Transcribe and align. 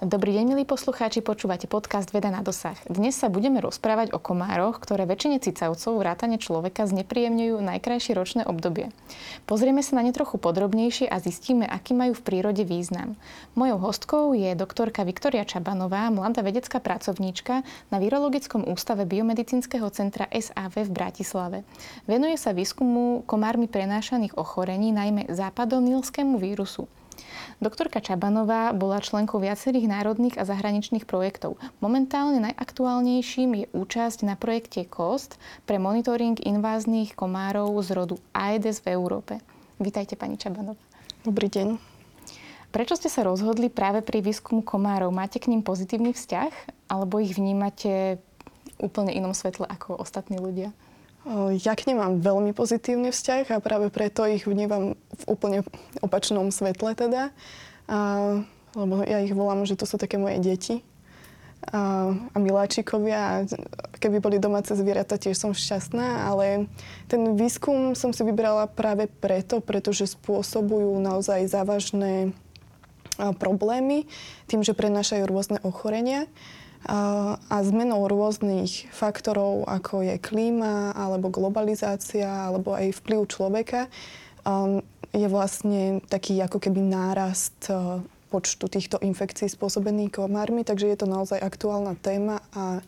Dobrý 0.00 0.32
deň, 0.32 0.56
milí 0.56 0.64
poslucháči, 0.64 1.20
počúvate 1.20 1.68
podcast 1.68 2.08
Veda 2.08 2.32
na 2.32 2.40
dosah. 2.40 2.72
Dnes 2.88 3.20
sa 3.20 3.28
budeme 3.28 3.60
rozprávať 3.60 4.16
o 4.16 4.18
komároch, 4.18 4.80
ktoré 4.80 5.04
väčšine 5.04 5.44
cicavcov 5.44 6.00
vrátane 6.00 6.40
človeka 6.40 6.88
znepríjemňujú 6.88 7.60
najkrajšie 7.60 8.16
ročné 8.16 8.42
obdobie. 8.48 8.96
Pozrieme 9.44 9.84
sa 9.84 10.00
na 10.00 10.08
ne 10.08 10.16
trochu 10.16 10.40
podrobnejšie 10.40 11.04
a 11.04 11.20
zistíme, 11.20 11.68
aký 11.68 11.92
majú 11.92 12.16
v 12.16 12.24
prírode 12.24 12.64
význam. 12.64 13.20
Mojou 13.52 13.76
hostkou 13.76 14.32
je 14.32 14.56
doktorka 14.56 15.04
Viktoria 15.04 15.44
Čabanová, 15.44 16.08
mladá 16.08 16.40
vedecká 16.40 16.80
pracovníčka 16.80 17.60
na 17.92 18.00
Virologickom 18.00 18.72
ústave 18.72 19.04
Biomedicínskeho 19.04 19.92
centra 19.92 20.24
SAV 20.32 20.80
v 20.88 20.96
Bratislave. 20.96 21.58
Venuje 22.08 22.40
sa 22.40 22.56
výskumu 22.56 23.20
komármi 23.28 23.68
prenášaných 23.68 24.40
ochorení, 24.40 24.96
najmä 24.96 25.28
západonilskému 25.28 26.40
vírusu. 26.40 26.88
Doktorka 27.60 28.00
Čabanová 28.00 28.72
bola 28.72 29.04
členkou 29.04 29.36
viacerých 29.36 29.84
národných 29.84 30.40
a 30.40 30.48
zahraničných 30.48 31.04
projektov. 31.04 31.60
Momentálne 31.84 32.40
najaktuálnejším 32.40 33.50
je 33.52 33.66
účasť 33.76 34.24
na 34.24 34.32
projekte 34.32 34.88
COST 34.88 35.36
pre 35.68 35.76
monitoring 35.76 36.40
inváznych 36.40 37.12
komárov 37.12 37.76
z 37.84 37.92
rodu 37.92 38.16
Aedes 38.32 38.80
v 38.80 38.96
Európe. 38.96 39.44
Vítajte, 39.76 40.16
pani 40.16 40.40
Čabanová. 40.40 40.80
Dobrý 41.20 41.52
deň. 41.52 41.76
Prečo 42.72 42.96
ste 42.96 43.12
sa 43.12 43.28
rozhodli 43.28 43.68
práve 43.68 44.00
pri 44.00 44.24
výskumu 44.24 44.64
komárov? 44.64 45.12
Máte 45.12 45.36
k 45.36 45.52
ním 45.52 45.60
pozitívny 45.60 46.16
vzťah 46.16 46.88
alebo 46.88 47.20
ich 47.20 47.36
vnímate 47.36 48.24
úplne 48.80 49.12
inom 49.12 49.36
svetle 49.36 49.68
ako 49.68 50.00
ostatní 50.00 50.40
ľudia? 50.40 50.72
Ja 51.60 51.76
k 51.76 51.84
nim 51.84 52.00
mám 52.00 52.24
veľmi 52.24 52.56
pozitívny 52.56 53.12
vzťah 53.12 53.52
a 53.52 53.62
práve 53.62 53.92
preto 53.92 54.24
ich 54.24 54.48
vnímam 54.48 54.96
v 54.96 55.24
úplne 55.28 55.58
opačnom 56.00 56.48
svetle 56.48 56.96
teda. 56.96 57.28
A, 57.92 57.98
lebo 58.72 59.04
ja 59.04 59.20
ich 59.20 59.36
volám, 59.36 59.68
že 59.68 59.76
to 59.76 59.84
sú 59.84 60.00
také 60.00 60.16
moje 60.16 60.40
deti 60.40 60.76
a, 61.68 62.08
a 62.16 62.36
miláčikovia. 62.40 63.18
A 63.20 63.34
keby 64.00 64.16
boli 64.24 64.40
domáce 64.40 64.72
zvieratá, 64.72 65.20
tiež 65.20 65.36
som 65.36 65.52
šťastná, 65.52 66.32
ale 66.32 66.72
ten 67.04 67.36
výskum 67.36 67.92
som 67.92 68.16
si 68.16 68.24
vybrala 68.24 68.64
práve 68.64 69.04
preto, 69.20 69.60
pretože 69.60 70.16
spôsobujú 70.16 70.96
naozaj 71.04 71.52
závažné 71.52 72.32
problémy 73.36 74.08
tým, 74.48 74.64
že 74.64 74.72
prenášajú 74.72 75.28
rôzne 75.28 75.58
ochorenia 75.60 76.24
a 76.88 77.56
zmenou 77.60 78.08
rôznych 78.08 78.88
faktorov, 78.88 79.68
ako 79.68 80.00
je 80.00 80.16
klíma, 80.16 80.96
alebo 80.96 81.28
globalizácia, 81.28 82.48
alebo 82.48 82.72
aj 82.72 82.96
vplyv 83.04 83.20
človeka, 83.28 83.92
um, 84.48 84.80
je 85.12 85.28
vlastne 85.28 86.00
taký 86.08 86.40
ako 86.40 86.56
keby 86.56 86.80
nárast 86.80 87.68
uh, 87.68 88.00
počtu 88.32 88.70
týchto 88.70 88.96
infekcií 88.96 89.50
spôsobených 89.52 90.24
komármi, 90.24 90.64
takže 90.64 90.88
je 90.88 90.98
to 90.98 91.06
naozaj 91.10 91.36
aktuálna 91.36 91.98
téma 92.00 92.40
a 92.56 92.80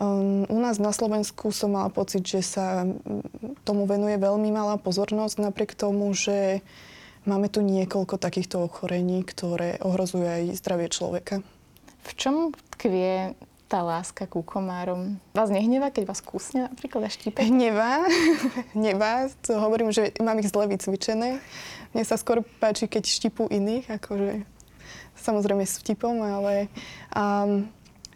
Um, 0.00 0.48
u 0.48 0.56
nás 0.56 0.80
na 0.80 0.96
Slovensku 0.96 1.52
som 1.52 1.76
mala 1.76 1.92
pocit, 1.92 2.24
že 2.24 2.40
sa 2.40 2.88
tomu 3.68 3.84
venuje 3.84 4.16
veľmi 4.16 4.48
malá 4.48 4.80
pozornosť, 4.80 5.44
napriek 5.44 5.76
tomu, 5.76 6.08
že 6.16 6.64
máme 7.28 7.52
tu 7.52 7.60
niekoľko 7.60 8.16
takýchto 8.16 8.64
ochorení, 8.64 9.20
ktoré 9.28 9.76
ohrozujú 9.84 10.24
aj 10.24 10.56
zdravie 10.56 10.88
človeka. 10.88 11.44
V 12.04 12.10
čom 12.16 12.56
tkvie 12.76 13.34
tá 13.70 13.86
láska 13.86 14.26
ku 14.26 14.42
komárom? 14.42 15.22
Vás 15.30 15.46
nehnevá, 15.46 15.94
keď 15.94 16.10
vás 16.10 16.18
kúsne 16.18 16.66
napríklad 16.66 17.06
a 17.06 17.10
štípe? 17.10 17.38
Hnevá. 17.38 18.02
Hnevá. 18.76 19.30
To 19.46 19.62
hovorím, 19.62 19.94
že 19.94 20.10
mám 20.18 20.42
ich 20.42 20.50
zle 20.50 20.66
vycvičené. 20.66 21.38
Mne 21.94 22.04
sa 22.06 22.18
skôr 22.18 22.42
páči, 22.58 22.90
keď 22.90 23.06
štipú 23.06 23.46
iných, 23.46 23.86
akože 24.02 24.42
samozrejme 25.14 25.62
s 25.62 25.78
vtipom, 25.78 26.18
ale 26.18 26.66
um, 27.14 27.68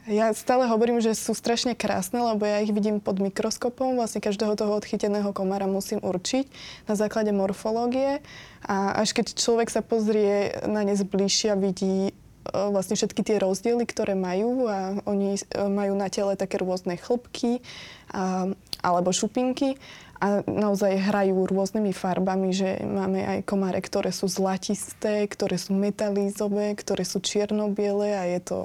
ja 0.04 0.34
stále 0.36 0.68
hovorím, 0.68 1.00
že 1.00 1.16
sú 1.16 1.32
strašne 1.32 1.72
krásne, 1.72 2.20
lebo 2.20 2.44
ja 2.44 2.60
ich 2.60 2.74
vidím 2.74 3.00
pod 3.00 3.22
mikroskopom. 3.22 3.96
Vlastne 3.96 4.20
každého 4.20 4.52
toho 4.52 4.76
odchyteného 4.76 5.32
komára 5.32 5.64
musím 5.64 6.02
určiť 6.02 6.44
na 6.84 6.94
základe 6.98 7.32
morfológie. 7.32 8.20
A 8.66 9.00
až 9.00 9.16
keď 9.16 9.32
človek 9.32 9.72
sa 9.72 9.80
pozrie 9.80 10.60
na 10.68 10.84
ne 10.84 10.92
zbližšia, 10.92 11.56
vidí 11.56 12.12
vlastne 12.52 12.98
všetky 12.98 13.22
tie 13.24 13.36
rozdiely, 13.40 13.88
ktoré 13.88 14.12
majú 14.12 14.68
a 14.68 15.00
oni 15.08 15.36
e, 15.36 15.40
majú 15.64 15.96
na 15.96 16.12
tele 16.12 16.36
také 16.36 16.60
rôzne 16.60 17.00
chlpky 17.00 17.64
a, 18.12 18.52
alebo 18.84 19.14
šupinky 19.14 19.80
a 20.24 20.40
naozaj 20.46 21.04
hrajú 21.10 21.44
rôznymi 21.44 21.92
farbami, 21.92 22.54
že 22.54 22.80
máme 22.80 23.20
aj 23.20 23.38
komáre, 23.44 23.82
ktoré 23.82 24.08
sú 24.14 24.30
zlatisté, 24.30 25.26
ktoré 25.28 25.60
sú 25.60 25.76
metalízové, 25.76 26.72
ktoré 26.78 27.04
sú 27.04 27.20
čierno-biele 27.20 28.14
a 28.14 28.22
je 28.24 28.40
to, 28.40 28.58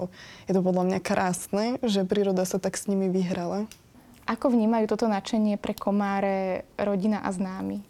je 0.48 0.54
to 0.56 0.62
podľa 0.62 0.84
mňa 0.88 1.00
krásne, 1.04 1.66
že 1.84 2.08
príroda 2.08 2.48
sa 2.48 2.62
tak 2.62 2.80
s 2.80 2.88
nimi 2.88 3.12
vyhrala. 3.12 3.68
Ako 4.30 4.54
vnímajú 4.54 4.86
toto 4.94 5.10
nadšenie 5.10 5.58
pre 5.58 5.74
komáre 5.74 6.70
rodina 6.78 7.26
a 7.26 7.34
známi? 7.34 7.89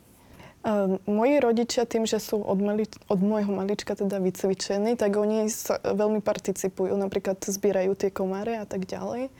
Uh, 0.59 0.99
moji 1.07 1.39
rodičia 1.39 1.87
tým, 1.87 2.03
že 2.03 2.19
sú 2.19 2.43
od, 2.43 2.59
mali, 2.59 2.83
od 3.07 3.19
môjho 3.23 3.47
malička 3.47 3.95
teda 3.95 4.19
vycvičení, 4.19 4.99
tak 4.99 5.15
oni 5.15 5.47
sa 5.47 5.79
veľmi 5.79 6.19
participujú. 6.19 6.99
Napríklad 6.99 7.39
zbierajú 7.39 7.95
tie 7.95 8.11
komáre 8.11 8.59
a 8.59 8.67
tak 8.67 8.83
ďalej. 8.83 9.31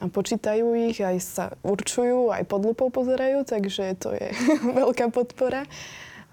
A 0.00 0.04
počítajú 0.08 0.76
ich, 0.88 1.00
aj 1.00 1.16
sa 1.20 1.44
určujú, 1.60 2.32
aj 2.32 2.48
pod 2.48 2.72
lupou 2.72 2.88
pozerajú, 2.88 3.44
takže 3.44 4.00
to 4.00 4.16
je 4.16 4.32
veľká 4.80 5.12
podpora. 5.12 5.68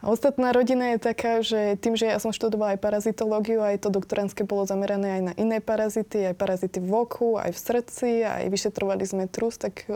A 0.03 0.11
ostatná 0.11 0.51
rodina 0.51 0.95
je 0.95 0.99
taká, 0.99 1.39
že 1.39 1.79
tým, 1.79 1.95
že 1.95 2.11
ja 2.11 2.19
som 2.19 2.35
študovala 2.35 2.75
aj 2.75 2.83
parazitológiu, 2.83 3.63
aj 3.63 3.87
to 3.87 3.89
doktoránske 3.91 4.43
bolo 4.43 4.67
zamerané 4.67 5.19
aj 5.19 5.21
na 5.31 5.33
iné 5.39 5.63
parazity, 5.63 6.27
aj 6.27 6.35
parazity 6.35 6.83
v 6.83 6.91
oku, 6.91 7.39
aj 7.39 7.55
v 7.55 7.59
srdci, 7.59 8.09
aj 8.27 8.51
vyšetrovali 8.51 9.03
sme 9.07 9.31
trus, 9.31 9.55
tak 9.55 9.87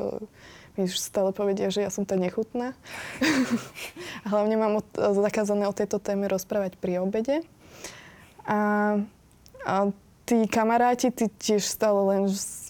už 0.78 0.94
stále 1.02 1.34
povedia, 1.34 1.74
že 1.74 1.82
ja 1.82 1.90
som 1.90 2.06
tá 2.06 2.14
nechutná. 2.14 2.78
hlavne 4.30 4.56
mám 4.56 4.86
od, 4.86 4.88
zakázané 4.96 5.66
o 5.66 5.74
tejto 5.74 5.98
téme 5.98 6.30
rozprávať 6.30 6.78
pri 6.78 7.02
obede. 7.02 7.42
A, 8.46 9.02
a 9.66 9.76
tí 10.30 10.46
kamaráti, 10.46 11.10
tí 11.10 11.28
tiež 11.28 11.66
stále 11.66 11.98
len 12.14 12.24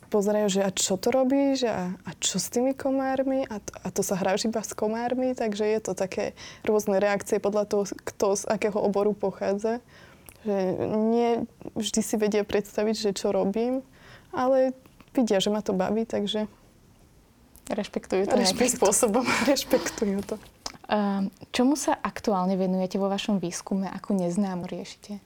pozerajú, 0.08 0.48
že 0.48 0.62
a 0.64 0.72
čo 0.72 0.96
to 0.96 1.12
robíš 1.12 1.68
a, 1.68 1.92
a 2.08 2.12
čo 2.18 2.40
s 2.40 2.48
tými 2.48 2.72
komármi 2.72 3.44
a 3.44 3.60
to, 3.60 3.72
a 3.84 3.88
to 3.92 4.02
sa 4.06 4.16
hráš 4.16 4.48
iba 4.48 4.64
s 4.64 4.72
komármi, 4.72 5.36
takže 5.36 5.68
je 5.68 5.80
to 5.84 5.92
také 5.94 6.32
rôzne 6.64 6.96
reakcie 6.98 7.44
podľa 7.44 7.68
toho, 7.68 7.84
kto 7.92 8.40
z 8.40 8.44
akého 8.48 8.80
oboru 8.80 9.12
pochádza. 9.12 9.84
Že 10.48 10.58
nie 11.12 11.30
vždy 11.76 12.02
si 12.02 12.16
vedia 12.16 12.48
predstaviť, 12.48 12.96
že 12.96 13.12
čo 13.18 13.36
robím, 13.36 13.84
ale 14.32 14.72
vidia, 15.12 15.44
že 15.44 15.52
ma 15.52 15.60
to 15.60 15.76
baví, 15.76 16.08
takže 16.08 16.48
Rešpektujú 17.68 18.28
to 18.28 18.36
nejakým 18.40 18.72
spôsobom. 18.72 19.24
Rešpektujú 19.52 20.20
to. 20.24 20.36
Čomu 21.52 21.76
sa 21.76 22.00
aktuálne 22.00 22.56
venujete 22.56 22.96
vo 22.96 23.12
vašom 23.12 23.44
výskume? 23.44 23.92
Akú 23.92 24.16
neznámu 24.16 24.64
riešite? 24.72 25.20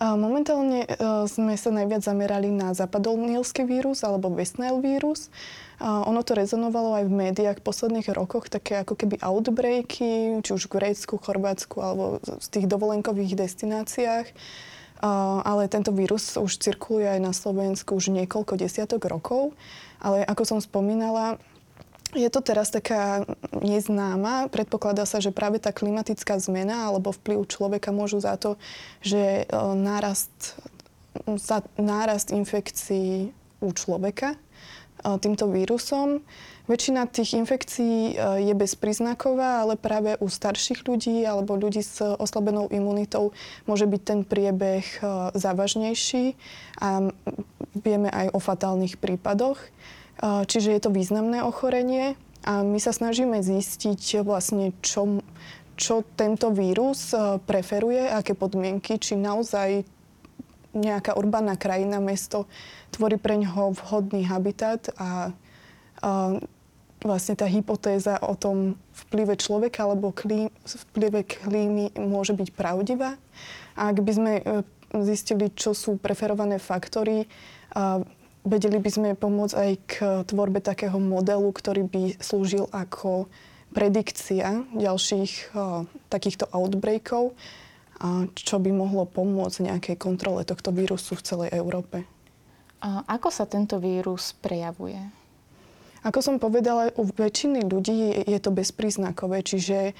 Momentálne 0.00 0.88
e, 0.88 0.96
sme 1.28 1.60
sa 1.60 1.68
najviac 1.68 2.00
zamerali 2.00 2.48
na 2.48 2.72
zapadolnielský 2.72 3.68
vírus 3.68 4.00
alebo 4.00 4.32
West 4.32 4.56
Nile 4.56 4.80
vírus. 4.80 5.28
Ono 5.80 6.20
to 6.24 6.36
rezonovalo 6.36 7.00
aj 7.00 7.04
v 7.08 7.12
médiách 7.12 7.58
v 7.60 7.66
posledných 7.68 8.08
rokoch, 8.12 8.52
také 8.52 8.80
ako 8.80 8.96
keby 8.96 9.20
outbreaky, 9.20 10.40
či 10.44 10.50
už 10.52 10.68
v 10.68 10.72
Grécku, 10.76 11.16
Chorvátsku 11.16 11.80
alebo 11.80 12.20
v 12.20 12.48
tých 12.52 12.68
dovolenkových 12.68 13.32
destináciách. 13.32 14.28
Ale 15.40 15.72
tento 15.72 15.88
vírus 15.96 16.36
už 16.36 16.60
cirkuluje 16.60 17.08
aj 17.08 17.20
na 17.24 17.32
Slovensku 17.32 17.96
už 17.96 18.12
niekoľko 18.12 18.60
desiatok 18.60 19.08
rokov. 19.08 19.56
Ale 20.04 20.20
ako 20.28 20.44
som 20.44 20.60
spomínala, 20.60 21.40
je 22.14 22.30
to 22.30 22.40
teraz 22.42 22.70
taká 22.74 23.22
neznáma. 23.54 24.50
Predpokladá 24.50 25.06
sa, 25.06 25.22
že 25.22 25.34
práve 25.34 25.62
tá 25.62 25.70
klimatická 25.70 26.38
zmena 26.42 26.90
alebo 26.90 27.14
vplyv 27.14 27.46
človeka 27.46 27.94
môžu 27.94 28.18
za 28.18 28.34
to, 28.34 28.58
že 29.02 29.44
e, 29.46 29.54
nárast, 29.78 30.58
za 31.38 31.62
nárast 31.78 32.34
infekcií 32.34 33.30
u 33.62 33.70
človeka 33.70 34.34
e, 34.34 34.38
týmto 35.22 35.46
vírusom. 35.50 36.22
Väčšina 36.70 37.06
tých 37.10 37.34
infekcií 37.38 38.14
e, 38.14 38.48
je 38.50 38.54
bezpríznaková, 38.58 39.66
ale 39.66 39.74
práve 39.78 40.18
u 40.18 40.26
starších 40.26 40.86
ľudí 40.86 41.22
alebo 41.22 41.54
ľudí 41.54 41.82
s 41.82 42.02
oslabenou 42.02 42.70
imunitou 42.74 43.30
môže 43.70 43.86
byť 43.86 44.02
ten 44.02 44.20
priebeh 44.26 44.86
závažnejší 45.34 46.34
a 46.82 47.10
vieme 47.78 48.10
aj 48.10 48.34
o 48.34 48.38
fatálnych 48.42 48.98
prípadoch. 48.98 49.58
Čiže 50.20 50.76
je 50.76 50.80
to 50.84 50.92
významné 50.92 51.40
ochorenie 51.40 52.12
a 52.44 52.60
my 52.60 52.76
sa 52.76 52.92
snažíme 52.92 53.40
zistiť 53.40 54.20
vlastne, 54.20 54.76
čo, 54.84 55.24
čo 55.80 56.04
tento 56.16 56.52
vírus 56.52 57.16
preferuje, 57.48 58.04
aké 58.04 58.36
podmienky, 58.36 59.00
či 59.00 59.16
naozaj 59.16 59.88
nejaká 60.76 61.18
urbánna 61.18 61.58
krajina, 61.58 61.98
mesto 61.98 62.46
tvorí 62.94 63.18
pre 63.18 63.40
ňoho 63.40 63.74
vhodný 63.74 64.28
habitat 64.28 64.92
a, 64.94 65.32
a 65.98 66.38
vlastne 67.00 67.34
tá 67.34 67.48
hypotéza 67.48 68.20
o 68.20 68.36
tom 68.36 68.76
vplyve 69.08 69.34
človeka 69.40 69.88
alebo 69.88 70.12
klím, 70.12 70.52
vplyve 70.68 71.24
klímy 71.24 71.96
môže 71.96 72.36
byť 72.36 72.48
pravdivá. 72.52 73.16
A 73.74 73.88
ak 73.90 74.04
by 74.04 74.12
sme 74.12 74.32
e, 74.38 74.42
zistili, 75.08 75.48
čo 75.56 75.72
sú 75.72 75.96
preferované 75.96 76.60
faktory 76.60 77.24
a 77.72 78.04
vedeli 78.44 78.78
by 78.80 78.90
sme 78.90 79.08
pomôcť 79.18 79.54
aj 79.56 79.72
k 79.86 79.94
tvorbe 80.28 80.60
takého 80.64 80.96
modelu, 80.96 81.48
ktorý 81.52 81.86
by 81.86 82.02
slúžil 82.20 82.68
ako 82.72 83.28
predikcia 83.70 84.66
ďalších 84.74 85.54
uh, 85.54 85.86
takýchto 86.10 86.50
outbreakov, 86.50 87.36
a 88.00 88.24
čo 88.32 88.56
by 88.56 88.72
mohlo 88.72 89.04
pomôcť 89.04 89.68
nejakej 89.68 89.96
kontrole 90.00 90.42
tohto 90.48 90.72
vírusu 90.72 91.20
v 91.20 91.24
celej 91.24 91.50
Európe. 91.52 92.08
A 92.80 93.04
ako 93.04 93.28
sa 93.28 93.44
tento 93.44 93.76
vírus 93.76 94.32
prejavuje? 94.40 94.96
Ako 96.00 96.24
som 96.24 96.40
povedala, 96.40 96.96
u 96.96 97.04
väčšiny 97.04 97.68
ľudí 97.68 98.24
je 98.24 98.38
to 98.40 98.48
bezpríznakové, 98.48 99.44
čiže 99.44 99.92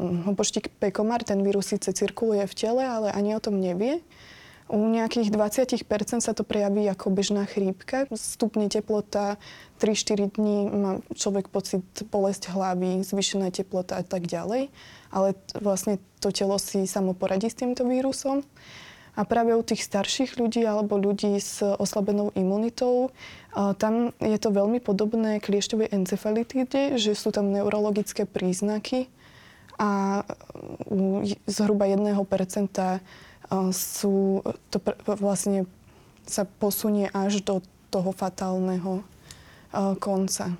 hm, 0.00 0.32
hopoštík 0.32 0.80
pekomár, 0.80 1.28
ten 1.28 1.44
vírus 1.44 1.68
síce 1.68 1.92
cirkuluje 1.92 2.48
v 2.48 2.56
tele, 2.56 2.82
ale 2.88 3.12
ani 3.12 3.36
o 3.36 3.44
tom 3.44 3.60
nevie. 3.60 4.00
U 4.72 4.88
nejakých 4.88 5.28
20% 5.28 6.24
sa 6.24 6.32
to 6.32 6.48
prejaví 6.48 6.88
ako 6.88 7.12
bežná 7.12 7.44
chrípka. 7.44 8.08
Stupne 8.16 8.72
teplota 8.72 9.36
3-4 9.84 10.32
dní 10.32 10.58
má 10.72 10.92
človek 11.12 11.52
pocit 11.52 11.84
bolesť 12.08 12.48
hlavy, 12.56 13.04
zvyšená 13.04 13.52
teplota 13.52 14.00
a 14.00 14.04
tak 14.04 14.24
ďalej. 14.24 14.72
Ale 15.12 15.36
vlastne 15.60 16.00
to 16.24 16.32
telo 16.32 16.56
si 16.56 16.88
samo 16.88 17.12
poradí 17.12 17.52
s 17.52 17.60
týmto 17.60 17.84
vírusom. 17.84 18.48
A 19.12 19.28
práve 19.28 19.52
u 19.52 19.60
tých 19.60 19.84
starších 19.84 20.40
ľudí 20.40 20.64
alebo 20.64 20.96
ľudí 20.96 21.36
s 21.36 21.60
oslabenou 21.60 22.32
imunitou, 22.32 23.12
tam 23.52 24.16
je 24.24 24.38
to 24.40 24.48
veľmi 24.48 24.80
podobné 24.80 25.36
kliešťovej 25.36 25.92
encefalitíde, 25.92 26.96
že 26.96 27.12
sú 27.12 27.28
tam 27.28 27.52
neurologické 27.52 28.24
príznaky 28.24 29.12
a 29.78 30.22
zhruba 31.48 31.84
1% 31.88 32.12
sú, 33.72 34.40
to 34.72 34.76
vlastne 35.20 35.68
sa 36.24 36.44
posunie 36.46 37.10
až 37.12 37.44
do 37.44 37.60
toho 37.92 38.10
fatálneho 38.14 39.04
konca. 40.00 40.56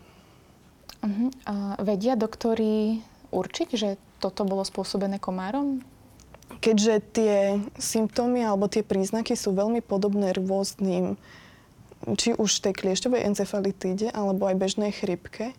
Uh-huh. 1.03 1.29
A 1.49 1.81
vedia 1.82 2.14
doktori 2.14 3.00
určiť, 3.32 3.69
že 3.75 3.97
toto 4.20 4.44
bolo 4.44 4.62
spôsobené 4.62 5.19
komárom? 5.19 5.82
keďže 6.62 6.94
tie 7.17 7.35
symptómy 7.75 8.47
alebo 8.47 8.70
tie 8.70 8.87
príznaky 8.87 9.35
sú 9.35 9.50
veľmi 9.50 9.82
podobné 9.82 10.31
rôznym 10.37 11.19
či 12.19 12.34
už 12.34 12.50
tej 12.62 12.75
kliešťovej 12.75 13.26
encefalitíde 13.32 14.10
alebo 14.10 14.50
aj 14.50 14.58
bežnej 14.58 14.93
chrypke, 14.93 15.54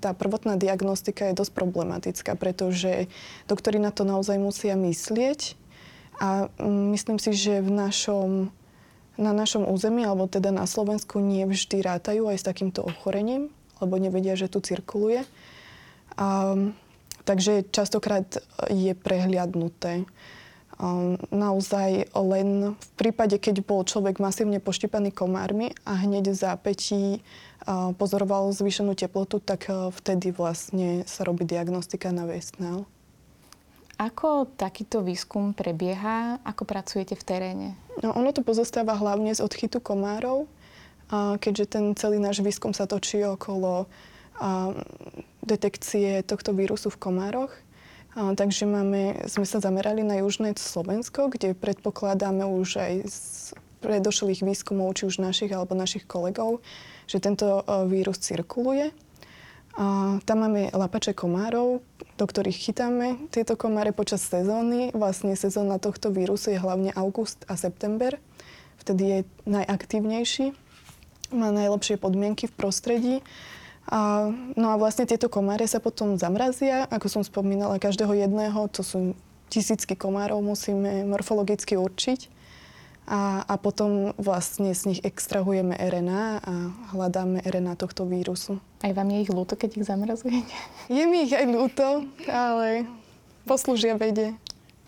tá 0.00 0.10
prvotná 0.16 0.56
diagnostika 0.56 1.28
je 1.28 1.38
dosť 1.38 1.52
problematická, 1.52 2.32
pretože 2.34 3.12
doktori 3.44 3.76
na 3.76 3.92
to 3.92 4.08
naozaj 4.08 4.40
musia 4.40 4.72
myslieť 4.72 5.54
a 6.16 6.48
mm, 6.56 6.96
myslím 6.96 7.18
si, 7.20 7.36
že 7.36 7.60
v 7.60 7.70
našom, 7.70 8.48
na 9.20 9.32
našom 9.36 9.68
území, 9.68 10.06
alebo 10.06 10.30
teda 10.30 10.48
na 10.48 10.64
Slovensku, 10.64 11.20
nie 11.20 11.44
vždy 11.44 11.84
rátajú 11.84 12.30
aj 12.30 12.40
s 12.40 12.48
takýmto 12.48 12.86
ochorením, 12.86 13.52
lebo 13.84 14.00
nevedia, 14.00 14.38
že 14.38 14.48
tu 14.48 14.64
cirkuluje. 14.64 15.26
A 16.14 16.56
Takže 17.24 17.64
častokrát 17.72 18.36
je 18.68 18.92
prehliadnuté. 18.92 20.04
Naozaj 21.30 22.10
len 22.18 22.74
v 22.74 22.88
prípade, 22.98 23.38
keď 23.38 23.62
bol 23.62 23.86
človek 23.86 24.18
masívne 24.18 24.58
poštípaný 24.58 25.14
komármi 25.14 25.70
a 25.86 25.94
hneď 25.94 26.34
v 26.34 26.36
zápetí 26.36 27.02
pozoroval 27.96 28.50
zvýšenú 28.50 28.98
teplotu, 28.98 29.38
tak 29.38 29.70
vtedy 29.70 30.34
vlastne 30.34 31.06
sa 31.06 31.22
robí 31.22 31.46
diagnostika 31.46 32.10
na 32.10 32.26
Westnell. 32.26 32.84
Ako 33.94 34.50
takýto 34.58 35.06
výskum 35.06 35.54
prebieha? 35.54 36.42
Ako 36.42 36.66
pracujete 36.66 37.14
v 37.14 37.22
teréne? 37.22 37.68
No, 38.02 38.10
ono 38.10 38.34
to 38.34 38.42
pozostáva 38.42 38.98
hlavne 38.98 39.30
z 39.30 39.38
odchytu 39.38 39.78
komárov, 39.78 40.50
keďže 41.38 41.78
ten 41.78 41.94
celý 41.94 42.18
náš 42.18 42.42
výskum 42.42 42.74
sa 42.74 42.90
točí 42.90 43.22
okolo 43.22 43.86
detekcie 45.46 46.26
tohto 46.26 46.50
vírusu 46.50 46.90
v 46.90 46.98
komároch. 46.98 47.54
Takže 48.14 48.62
máme, 48.70 49.26
sme 49.26 49.42
sa 49.42 49.58
zamerali 49.58 50.06
na 50.06 50.22
južné 50.22 50.54
Slovensko, 50.54 51.34
kde 51.34 51.58
predpokladáme 51.58 52.46
už 52.46 52.78
aj 52.78 52.92
z 53.10 53.18
predošlých 53.82 54.46
výskumov, 54.46 54.94
či 54.94 55.10
už 55.10 55.18
našich 55.18 55.50
alebo 55.50 55.74
našich 55.74 56.06
kolegov, 56.06 56.62
že 57.10 57.18
tento 57.18 57.60
uh, 57.60 57.82
vírus 57.84 58.22
cirkuluje. 58.22 58.94
A 59.74 60.16
tam 60.22 60.46
máme 60.46 60.70
lapače 60.70 61.10
komárov, 61.10 61.82
do 62.14 62.24
ktorých 62.24 62.70
chytáme 62.70 63.18
tieto 63.34 63.58
komáre 63.58 63.90
počas 63.90 64.22
sezóny. 64.22 64.94
Vlastne 64.94 65.34
sezóna 65.34 65.82
tohto 65.82 66.14
vírusu 66.14 66.54
je 66.54 66.62
hlavne 66.62 66.94
august 66.94 67.42
a 67.50 67.58
september. 67.58 68.14
Vtedy 68.78 69.02
je 69.02 69.18
najaktívnejší, 69.50 70.54
má 71.34 71.50
najlepšie 71.50 71.98
podmienky 71.98 72.46
v 72.46 72.54
prostredí 72.54 73.14
a, 73.84 74.32
no 74.56 74.66
a 74.72 74.76
vlastne 74.80 75.04
tieto 75.04 75.28
komáre 75.28 75.68
sa 75.68 75.76
potom 75.76 76.16
zamrazia, 76.16 76.88
ako 76.88 77.20
som 77.20 77.22
spomínala, 77.22 77.76
každého 77.76 78.16
jedného, 78.16 78.64
to 78.72 78.80
sú 78.80 79.12
tisícky 79.52 79.92
komárov, 79.92 80.40
musíme 80.40 81.04
morfologicky 81.04 81.76
určiť. 81.76 82.32
A, 83.04 83.44
a 83.44 83.60
potom 83.60 84.16
vlastne 84.16 84.72
z 84.72 84.88
nich 84.88 85.00
extrahujeme 85.04 85.76
RNA 85.76 86.24
a 86.40 86.54
hľadáme 86.96 87.44
RNA 87.44 87.76
tohto 87.76 88.08
vírusu. 88.08 88.56
Aj 88.80 88.96
vám 88.96 89.12
je 89.12 89.28
ich 89.28 89.32
ľúto, 89.32 89.60
keď 89.60 89.76
ich 89.76 89.84
zamrazujete? 89.84 90.56
Je 90.88 91.04
mi 91.04 91.28
ich 91.28 91.36
aj 91.36 91.44
ľúto, 91.44 92.08
ale 92.24 92.88
poslúžia 93.44 94.00
vede. 94.00 94.32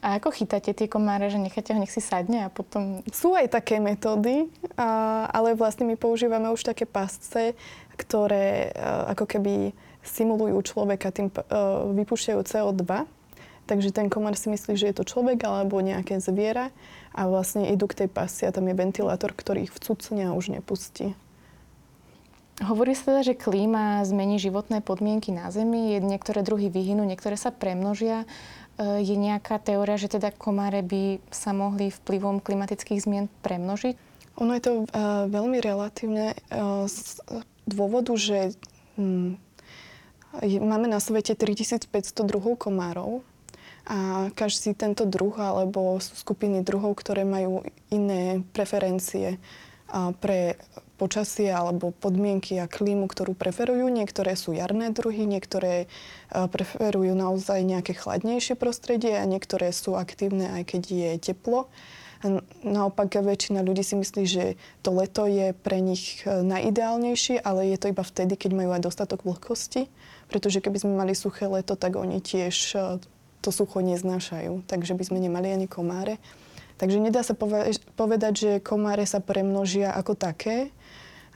A 0.04 0.20
ako 0.20 0.28
chytáte 0.30 0.76
tie 0.76 0.86
komáre, 0.86 1.32
že 1.32 1.40
necháte 1.40 1.72
ho, 1.72 1.80
nech 1.80 1.90
si 1.90 2.04
sadne 2.04 2.46
a 2.46 2.52
potom... 2.52 3.00
Sú 3.10 3.32
aj 3.32 3.48
také 3.48 3.80
metódy, 3.80 4.46
ale 4.76 5.56
vlastne 5.56 5.88
my 5.88 5.96
používame 5.96 6.52
už 6.52 6.62
také 6.62 6.84
pasce, 6.84 7.56
ktoré 7.96 8.76
ako 9.08 9.24
keby 9.24 9.72
simulujú 10.06 10.62
človeka, 10.62 11.10
tým 11.10 11.28
uh, 11.34 11.90
vypúšťajú 11.90 12.40
CO2. 12.46 12.84
Takže 13.66 13.90
ten 13.90 14.06
komár 14.06 14.38
si 14.38 14.46
myslí, 14.46 14.78
že 14.78 14.94
je 14.94 14.96
to 15.02 15.02
človek 15.02 15.42
alebo 15.42 15.82
nejaké 15.82 16.22
zviera 16.22 16.70
a 17.10 17.26
vlastne 17.26 17.66
idú 17.74 17.90
k 17.90 18.06
tej 18.06 18.08
pasi 18.14 18.46
a 18.46 18.54
tam 18.54 18.70
je 18.70 18.78
ventilátor, 18.78 19.34
ktorý 19.34 19.66
ich 19.66 19.74
vcucne 19.74 20.30
a 20.30 20.36
už 20.38 20.54
nepustí. 20.54 21.18
Hovorí 22.62 22.96
sa 22.96 23.12
teda, 23.12 23.20
že 23.20 23.34
klíma 23.36 24.00
zmení 24.06 24.40
životné 24.40 24.80
podmienky 24.80 25.28
na 25.28 25.52
Zemi, 25.52 25.98
niektoré 26.00 26.40
druhy 26.40 26.72
vyhynú, 26.72 27.04
niektoré 27.04 27.36
sa 27.36 27.52
premnožia. 27.52 28.24
E, 28.76 29.02
je 29.02 29.16
nejaká 29.16 29.56
teória, 29.58 29.96
že 29.96 30.12
teda 30.12 30.32
komáre 30.32 30.84
by 30.84 31.20
sa 31.32 31.56
mohli 31.56 31.88
vplyvom 31.88 32.44
klimatických 32.44 33.02
zmien 33.02 33.26
premnožiť? 33.40 33.96
Ono 34.36 34.52
je 34.52 34.62
to 34.68 34.72
uh, 34.84 35.24
veľmi 35.32 35.64
relatívne 35.64 36.36
uh, 36.52 36.84
dôvodu, 37.64 38.12
že 38.20 38.52
hm, 39.00 39.40
máme 40.60 40.92
na 40.92 41.00
svete 41.00 41.32
3500 41.32 41.88
druhov 42.28 42.60
komárov 42.60 43.24
a 43.88 44.28
každý 44.36 44.76
tento 44.76 45.08
druh 45.08 45.32
alebo 45.40 45.96
sú 46.04 46.18
skupiny 46.18 46.60
druhov, 46.60 47.00
ktoré 47.00 47.24
majú 47.24 47.64
iné 47.88 48.44
preferencie 48.52 49.38
pre 50.18 50.58
počasie 50.96 51.52
alebo 51.52 51.92
podmienky 51.92 52.56
a 52.58 52.66
klímu, 52.66 53.06
ktorú 53.06 53.36
preferujú. 53.36 53.86
Niektoré 53.92 54.34
sú 54.34 54.56
jarné 54.56 54.90
druhy, 54.90 55.28
niektoré 55.28 55.86
preferujú 56.32 57.12
naozaj 57.12 57.62
nejaké 57.62 57.92
chladnejšie 57.92 58.56
prostredie 58.56 59.20
a 59.20 59.28
niektoré 59.28 59.70
sú 59.70 59.94
aktívne 59.94 60.56
aj 60.56 60.62
keď 60.72 60.82
je 60.88 61.10
teplo. 61.20 61.68
Naopak 62.64 63.12
väčšina 63.12 63.60
ľudí 63.60 63.84
si 63.84 63.94
myslí, 63.94 64.24
že 64.24 64.44
to 64.80 64.90
leto 64.96 65.28
je 65.28 65.52
pre 65.52 65.84
nich 65.84 66.24
e, 66.24 66.40
najideálnejšie, 66.42 67.44
ale 67.44 67.68
je 67.70 67.78
to 67.78 67.92
iba 67.92 68.00
vtedy, 68.00 68.34
keď 68.40 68.50
majú 68.56 68.70
aj 68.72 68.82
dostatok 68.88 69.20
vlhkosti. 69.22 69.92
Pretože 70.32 70.64
keby 70.64 70.80
sme 70.80 70.92
mali 70.96 71.12
suché 71.12 71.46
leto, 71.46 71.76
tak 71.76 71.94
oni 71.94 72.24
tiež 72.24 72.56
e, 72.72 72.78
to 73.44 73.50
sucho 73.52 73.84
neznášajú. 73.84 74.64
Takže 74.64 74.96
by 74.96 75.04
sme 75.04 75.18
nemali 75.20 75.52
ani 75.52 75.68
komáre. 75.68 76.16
Takže 76.80 77.00
nedá 77.00 77.24
sa 77.24 77.32
povedať, 77.96 78.32
že 78.36 78.50
komáre 78.64 79.04
sa 79.08 79.20
premnožia 79.20 79.92
ako 79.92 80.12
také, 80.16 80.72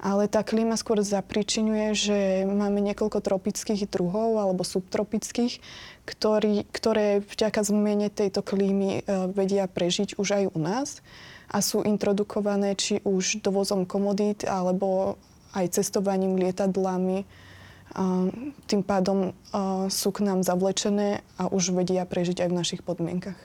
ale 0.00 0.32
tá 0.32 0.40
klíma 0.40 0.80
skôr 0.80 1.04
zapričinuje, 1.04 1.92
že 1.92 2.18
máme 2.48 2.80
niekoľko 2.80 3.20
tropických 3.20 3.84
druhov 3.84 4.40
alebo 4.40 4.64
subtropických, 4.64 5.60
ktorý, 6.08 6.64
ktoré 6.72 7.20
vďaka 7.20 7.60
zmene 7.60 8.08
tejto 8.08 8.40
klímy 8.40 9.04
e, 9.04 9.28
vedia 9.36 9.68
prežiť 9.68 10.16
už 10.16 10.28
aj 10.40 10.44
u 10.56 10.58
nás 10.58 11.04
a 11.52 11.60
sú 11.60 11.84
introdukované 11.84 12.72
či 12.80 13.04
už 13.04 13.44
dovozom 13.44 13.84
komodít 13.84 14.48
alebo 14.48 15.20
aj 15.52 15.76
cestovaním 15.76 16.40
lietadlami. 16.40 17.28
A 17.92 18.32
tým 18.64 18.80
pádom 18.80 19.18
e, 19.20 19.32
sú 19.92 20.16
k 20.16 20.24
nám 20.24 20.40
zavlečené 20.40 21.20
a 21.36 21.52
už 21.52 21.76
vedia 21.76 22.08
prežiť 22.08 22.40
aj 22.40 22.48
v 22.48 22.58
našich 22.58 22.80
podmienkach. 22.80 23.36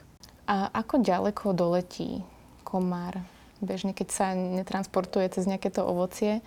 A 0.48 0.72
ako 0.72 1.04
ďaleko 1.04 1.52
doletí 1.52 2.24
komár 2.64 3.35
bežne, 3.60 3.92
keď 3.96 4.08
sa 4.12 4.26
netransportuje 4.34 5.28
cez 5.32 5.44
nejaké 5.48 5.72
to 5.72 5.84
ovocie? 5.84 6.40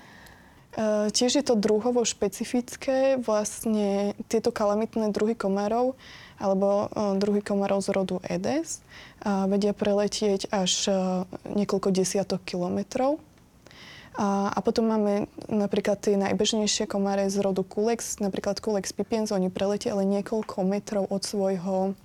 Uh, 0.77 1.09
tiež 1.09 1.41
je 1.41 1.43
to 1.45 1.57
druhovo 1.57 2.05
špecifické. 2.05 3.17
Vlastne 3.17 4.13
tieto 4.29 4.53
kalamitné 4.53 5.09
druhy 5.09 5.33
komárov 5.33 5.97
alebo 6.37 6.87
uh, 6.93 7.17
druhy 7.17 7.41
komárov 7.41 7.81
z 7.81 7.89
rodu 7.89 8.17
Edes 8.21 8.85
uh, 9.25 9.49
vedia 9.49 9.73
preletieť 9.73 10.53
až 10.53 10.71
uh, 10.87 10.95
niekoľko 11.49 11.89
desiatok 11.89 12.45
kilometrov. 12.45 13.17
A, 14.19 14.51
a 14.51 14.59
potom 14.59 14.83
máme 14.91 15.31
napríklad 15.47 15.95
tie 16.03 16.19
najbežnejšie 16.19 16.91
komáre 16.91 17.31
z 17.31 17.39
rodu 17.39 17.63
Culex, 17.63 18.19
napríklad 18.19 18.59
Culex 18.59 18.91
pipiens, 18.91 19.31
oni 19.31 19.47
preletia 19.47 19.95
ale 19.95 20.03
niekoľko 20.03 20.67
metrov 20.67 21.07
od 21.07 21.23
svojho 21.23 21.95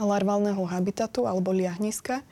larválneho 0.00 0.64
habitatu 0.64 1.28
alebo 1.28 1.52
liahniska. 1.52 2.24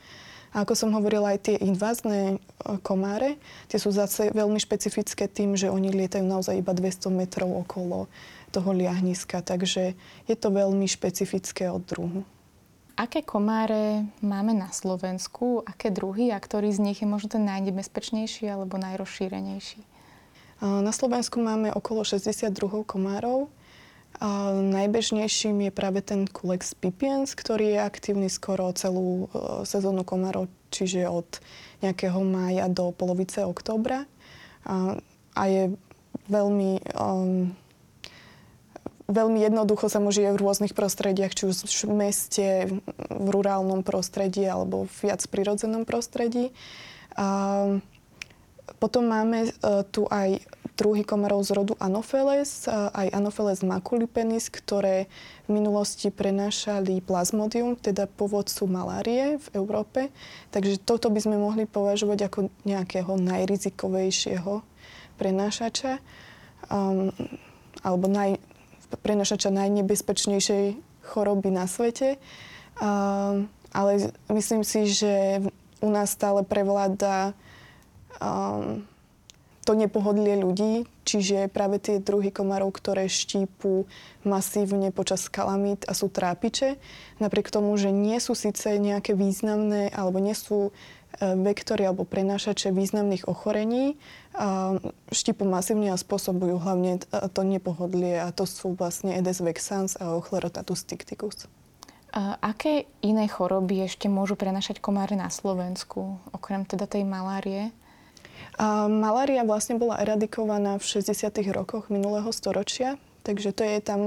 A 0.53 0.69
ako 0.69 0.77
som 0.77 0.93
hovorila, 0.93 1.33
aj 1.33 1.49
tie 1.49 1.57
invázne 1.57 2.37
komáre, 2.85 3.41
tie 3.73 3.81
sú 3.81 3.89
zase 3.89 4.29
veľmi 4.37 4.61
špecifické 4.61 5.25
tým, 5.25 5.57
že 5.57 5.73
oni 5.73 5.89
lietajú 5.89 6.29
naozaj 6.29 6.61
iba 6.61 6.77
200 6.77 7.09
metrov 7.09 7.49
okolo 7.65 8.05
toho 8.53 8.71
liahniska, 8.77 9.41
takže 9.41 9.97
je 10.29 10.37
to 10.37 10.53
veľmi 10.53 10.85
špecifické 10.85 11.73
od 11.73 11.81
druhu. 11.89 12.21
Aké 12.93 13.25
komáre 13.25 14.05
máme 14.21 14.53
na 14.53 14.69
Slovensku, 14.69 15.65
aké 15.65 15.89
druhy 15.89 16.29
a 16.29 16.37
ktorý 16.37 16.69
z 16.69 16.85
nich 16.85 17.01
je 17.01 17.09
možno 17.09 17.33
ten 17.33 17.49
najnebezpečnejší 17.49 18.53
alebo 18.53 18.77
najrozšírenejší? 18.77 19.81
Na 20.61 20.93
Slovensku 20.93 21.41
máme 21.41 21.73
okolo 21.73 22.05
60 22.05 22.53
druhov 22.53 22.85
komárov. 22.85 23.49
A 24.21 24.53
najbežnejším 24.53 25.69
je 25.69 25.73
práve 25.73 26.05
ten 26.05 26.29
Culex 26.29 26.77
pipiens, 26.77 27.33
ktorý 27.33 27.75
je 27.75 27.81
aktívny 27.81 28.29
skoro 28.29 28.69
celú 28.77 29.27
e, 29.33 29.65
sezónu 29.65 30.05
komárov, 30.05 30.53
čiže 30.69 31.09
od 31.09 31.27
nejakého 31.81 32.21
mája 32.21 32.69
do 32.69 32.93
polovice 32.93 33.43
októbra. 33.43 34.05
A, 34.69 35.01
a 35.35 35.43
je 35.49 35.75
veľmi, 36.31 36.73
um, 36.95 37.51
veľmi 39.11 39.39
jednoducho 39.43 39.91
sa 39.91 39.99
môže 39.99 40.23
v 40.23 40.39
rôznych 40.39 40.77
prostrediach, 40.77 41.35
či 41.35 41.51
už 41.51 41.89
v 41.89 41.95
meste, 41.95 42.49
v 43.11 43.27
rurálnom 43.33 43.83
prostredí 43.83 44.47
alebo 44.47 44.87
v 44.87 44.95
viac 45.11 45.25
prirodzenom 45.27 45.83
prostredí. 45.83 46.55
A, 47.19 47.81
potom 48.79 49.11
máme 49.11 49.51
uh, 49.51 49.83
tu 49.91 50.07
aj 50.07 50.43
druhy 50.77 51.05
komarov 51.05 51.45
z 51.45 51.53
rodu 51.53 51.75
Anopheles, 51.79 52.67
aj 52.71 53.13
Anopheles 53.13 53.61
maculipenis, 53.61 54.49
ktoré 54.49 55.07
v 55.47 55.61
minulosti 55.61 56.09
prenášali 56.09 57.05
plazmodium, 57.05 57.77
teda 57.77 58.09
povodcu 58.09 58.65
malárie 58.67 59.37
v 59.37 59.47
Európe. 59.53 60.09
Takže 60.51 60.81
toto 60.81 61.13
by 61.13 61.21
sme 61.21 61.37
mohli 61.37 61.69
považovať 61.69 62.19
ako 62.27 62.39
nejakého 62.65 63.13
najrizikovejšieho 63.21 64.65
prenášača 65.21 66.01
um, 66.73 67.13
alebo 67.85 68.07
naj, 68.09 68.41
prenášača 69.05 69.53
najnebezpečnejšej 69.53 70.65
choroby 71.13 71.51
na 71.53 71.69
svete. 71.69 72.17
Um, 72.81 73.53
ale 73.73 74.13
myslím 74.33 74.65
si, 74.65 74.89
že 74.89 75.41
u 75.81 75.89
nás 75.89 76.13
stále 76.13 76.45
prevláda 76.45 77.33
um, 78.21 78.85
to 79.63 79.79
nepohodlie 79.79 80.35
ľudí, 80.35 80.91
čiže 81.07 81.47
práve 81.47 81.79
tie 81.79 82.03
druhy 82.03 82.35
komárov, 82.35 82.75
ktoré 82.75 83.07
štípu 83.07 83.87
masívne 84.27 84.91
počas 84.91 85.31
kalamít 85.31 85.87
a 85.87 85.95
sú 85.95 86.11
trápiče, 86.11 86.83
napriek 87.23 87.51
tomu, 87.51 87.75
že 87.79 87.95
nie 87.95 88.19
sú 88.19 88.35
síce 88.35 88.75
nejaké 88.79 89.15
významné 89.15 89.95
alebo 89.95 90.19
nie 90.19 90.35
sú 90.35 90.71
e, 90.71 90.71
vektory 91.23 91.87
alebo 91.87 92.03
prenášače 92.03 92.75
významných 92.75 93.31
ochorení, 93.31 93.95
štípu 95.13 95.45
masívne 95.45 95.93
a 95.93 96.01
spôsobujú 96.01 96.57
hlavne 96.57 96.99
e, 96.99 97.01
to 97.31 97.43
nepohodlie 97.45 98.19
a 98.19 98.33
to 98.33 98.49
sú 98.49 98.73
vlastne 98.75 99.15
Aedes 99.15 99.45
vexans 99.45 99.95
a 100.01 100.17
Ochlerotatus 100.17 100.83
ticticus. 100.89 101.47
A 102.13 102.37
aké 102.45 102.85
iné 103.01 103.25
choroby 103.25 103.89
ešte 103.89 104.05
môžu 104.05 104.37
prenašať 104.37 104.85
komáre 104.85 105.17
na 105.17 105.33
Slovensku, 105.33 106.21
okrem 106.29 106.69
teda 106.69 106.85
tej 106.85 107.09
malárie? 107.09 107.73
A 108.59 108.87
malária 108.87 109.43
vlastne 109.43 109.81
bola 109.81 109.99
eradikovaná 109.99 110.79
v 110.79 111.03
60. 111.03 111.33
rokoch 111.51 111.89
minulého 111.89 112.29
storočia, 112.31 113.01
takže 113.27 113.51
to 113.51 113.63
je 113.65 113.79
tam 113.83 114.01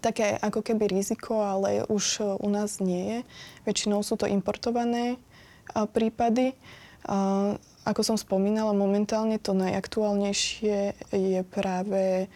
také 0.00 0.32
ako 0.40 0.64
keby 0.64 0.88
riziko, 0.88 1.44
ale 1.44 1.84
už 1.84 2.24
u 2.40 2.48
nás 2.48 2.80
nie 2.80 3.02
je. 3.04 3.18
Väčšinou 3.68 4.00
sú 4.00 4.16
to 4.16 4.24
importované 4.24 5.20
prípady. 5.92 6.56
A 7.04 7.52
ako 7.84 8.00
som 8.04 8.16
spomínala, 8.16 8.76
momentálne 8.76 9.36
to 9.36 9.52
najaktuálnejšie 9.52 10.96
je 11.12 11.40
práve 11.48 12.28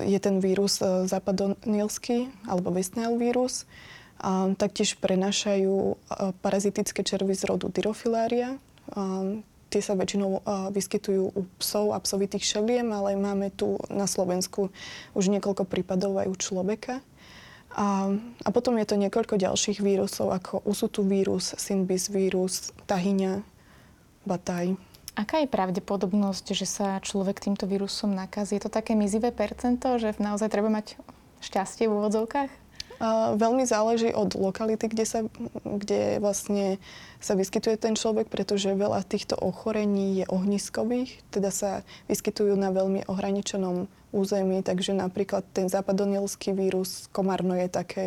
je 0.00 0.18
ten 0.20 0.40
vírus 0.40 0.80
západonilský 0.80 2.32
alebo 2.48 2.72
Westnile 2.72 3.20
vírus. 3.20 3.68
A 4.22 4.48
taktiež 4.56 4.96
prenašajú 4.96 5.98
parazitické 6.40 7.04
červy 7.04 7.36
z 7.36 7.52
rodu 7.52 7.68
Dirophilaria. 7.68 8.56
Tie 9.72 9.80
sa 9.80 9.96
väčšinou 9.96 10.44
vyskytujú 10.68 11.32
u 11.32 11.48
psov 11.56 11.96
a 11.96 11.98
psovitých 12.04 12.44
šeliem, 12.44 12.92
ale 12.92 13.16
máme 13.16 13.48
tu 13.48 13.80
na 13.88 14.04
Slovensku 14.04 14.68
už 15.16 15.32
niekoľko 15.32 15.64
prípadov 15.64 16.20
aj 16.20 16.28
u 16.28 16.36
človeka. 16.36 16.94
A, 17.72 18.12
a 18.44 18.48
potom 18.52 18.76
je 18.76 18.84
to 18.84 19.00
niekoľko 19.00 19.40
ďalších 19.40 19.80
vírusov, 19.80 20.28
ako 20.28 20.60
usutu 20.68 21.00
vírus, 21.08 21.56
synbis 21.56 22.12
vírus, 22.12 22.76
tahyňa, 22.84 23.40
bataj. 24.28 24.76
Aká 25.16 25.40
je 25.40 25.48
pravdepodobnosť, 25.48 26.52
že 26.52 26.68
sa 26.68 27.00
človek 27.00 27.40
týmto 27.40 27.64
vírusom 27.64 28.12
nakazí? 28.12 28.60
Je 28.60 28.68
to 28.68 28.72
také 28.72 28.92
mizivé 28.92 29.32
percento, 29.32 29.96
že 29.96 30.12
naozaj 30.20 30.52
treba 30.52 30.68
mať 30.68 31.00
šťastie 31.40 31.88
v 31.88 31.96
úvodzovkách? 31.96 32.61
Veľmi 33.38 33.64
záleží 33.66 34.12
od 34.12 34.34
lokality, 34.36 34.86
kde 34.90 35.04
sa, 35.06 35.20
kde 35.64 36.20
vlastne 36.20 36.76
sa 37.18 37.38
vyskytuje 37.38 37.78
ten 37.80 37.94
človek, 37.94 38.28
pretože 38.28 38.74
veľa 38.74 39.02
týchto 39.06 39.38
ochorení 39.38 40.22
je 40.22 40.26
ohniskových, 40.30 41.22
teda 41.32 41.50
sa 41.54 41.70
vyskytujú 42.10 42.54
na 42.58 42.74
veľmi 42.74 43.06
ohraničenom 43.06 43.86
území, 44.12 44.60
takže 44.60 44.92
napríklad 44.92 45.42
ten 45.56 45.72
západonielský 45.72 46.52
vírus 46.52 47.08
komárno 47.10 47.56
je 47.56 47.68
také 47.72 48.06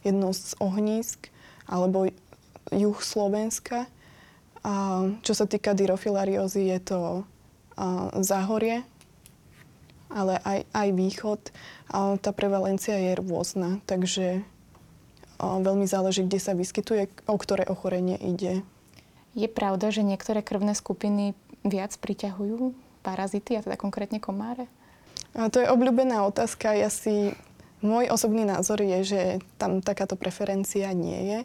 jedno 0.00 0.32
z 0.32 0.56
ohnízk, 0.58 1.28
alebo 1.68 2.08
juh 2.72 2.98
Slovenska. 3.04 3.86
A 4.62 5.04
čo 5.26 5.34
sa 5.34 5.44
týka 5.44 5.74
dyrofilariózy, 5.74 6.70
je 6.70 6.78
to 6.80 7.00
uh, 7.22 8.08
záhorie, 8.22 8.86
ale 10.12 10.38
aj, 10.44 10.58
aj 10.76 10.88
východ. 10.92 11.40
Tá 12.20 12.30
prevalencia 12.36 12.96
je 12.96 13.18
rôzna, 13.18 13.80
takže 13.88 14.44
veľmi 15.40 15.88
záleží, 15.88 16.22
kde 16.22 16.38
sa 16.38 16.54
vyskytuje, 16.54 17.10
o 17.26 17.34
ktoré 17.34 17.66
ochorenie 17.66 18.14
ide. 18.20 18.62
Je 19.32 19.48
pravda, 19.48 19.88
že 19.88 20.06
niektoré 20.06 20.44
krvné 20.44 20.76
skupiny 20.76 21.34
viac 21.64 21.96
priťahujú 21.96 22.76
parazity, 23.02 23.58
a 23.58 23.64
teda 23.64 23.80
konkrétne 23.80 24.22
komáre? 24.22 24.70
A 25.32 25.48
to 25.48 25.58
je 25.58 25.72
obľúbená 25.72 26.22
otázka. 26.28 26.76
Ja 26.76 26.92
si, 26.92 27.32
môj 27.80 28.12
osobný 28.12 28.44
názor 28.44 28.84
je, 28.84 28.98
že 29.02 29.20
tam 29.56 29.80
takáto 29.80 30.14
preferencia 30.14 30.92
nie 30.92 31.18
je, 31.32 31.38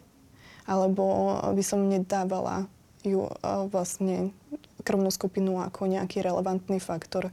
alebo 0.68 1.34
by 1.56 1.62
som 1.64 1.88
nedávala 1.88 2.68
ju 3.00 3.24
vlastne 3.72 4.36
krvnú 4.84 5.08
skupinu 5.08 5.58
ako 5.64 5.88
nejaký 5.88 6.20
relevantný 6.20 6.76
faktor 6.78 7.32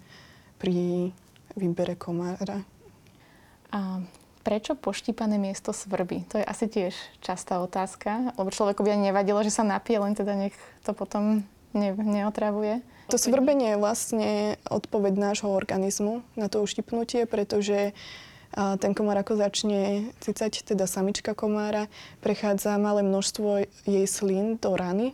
pri 0.56 1.12
výbere 1.56 1.96
komára. 1.96 2.62
A 3.72 4.04
prečo 4.46 4.78
poštípané 4.78 5.42
miesto 5.42 5.74
svrbí? 5.74 6.28
To 6.30 6.38
je 6.38 6.46
asi 6.46 6.70
tiež 6.70 6.94
častá 7.20 7.58
otázka, 7.60 8.36
lebo 8.38 8.54
človeku 8.54 8.86
by 8.86 8.94
ani 8.94 9.10
nevadilo, 9.10 9.42
že 9.42 9.50
sa 9.50 9.66
napije, 9.66 9.98
len 9.98 10.14
teda 10.14 10.38
nech 10.38 10.54
to 10.86 10.94
potom 10.94 11.42
ne, 11.74 11.90
neotravuje. 11.98 12.86
To 13.10 13.18
svrbenie 13.18 13.74
je 13.74 13.82
vlastne 13.82 14.32
odpoveď 14.70 15.14
nášho 15.18 15.50
organizmu 15.50 16.22
na 16.38 16.50
to 16.50 16.62
uštipnutie, 16.62 17.26
pretože 17.26 17.98
ten 18.56 18.96
komár 18.96 19.20
ako 19.20 19.36
začne 19.36 20.10
cicať, 20.24 20.64
teda 20.64 20.88
samička 20.88 21.36
komára, 21.36 21.92
prechádza 22.24 22.80
malé 22.80 23.04
množstvo 23.04 23.68
jej 23.84 24.06
slín 24.08 24.56
do 24.62 24.78
rany 24.80 25.12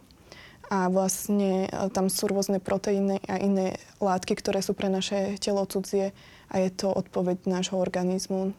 a 0.71 0.87
vlastne 0.87 1.67
e, 1.67 1.69
tam 1.91 2.07
sú 2.07 2.31
rôzne 2.31 2.63
proteíny 2.63 3.19
a 3.27 3.35
iné 3.35 3.75
látky, 3.99 4.39
ktoré 4.39 4.63
sú 4.63 4.71
pre 4.71 4.87
naše 4.87 5.35
telo 5.43 5.67
cudzie 5.67 6.15
a 6.47 6.63
je 6.63 6.71
to 6.71 6.87
odpoveď 6.87 7.43
nášho 7.43 7.75
organizmu. 7.75 8.55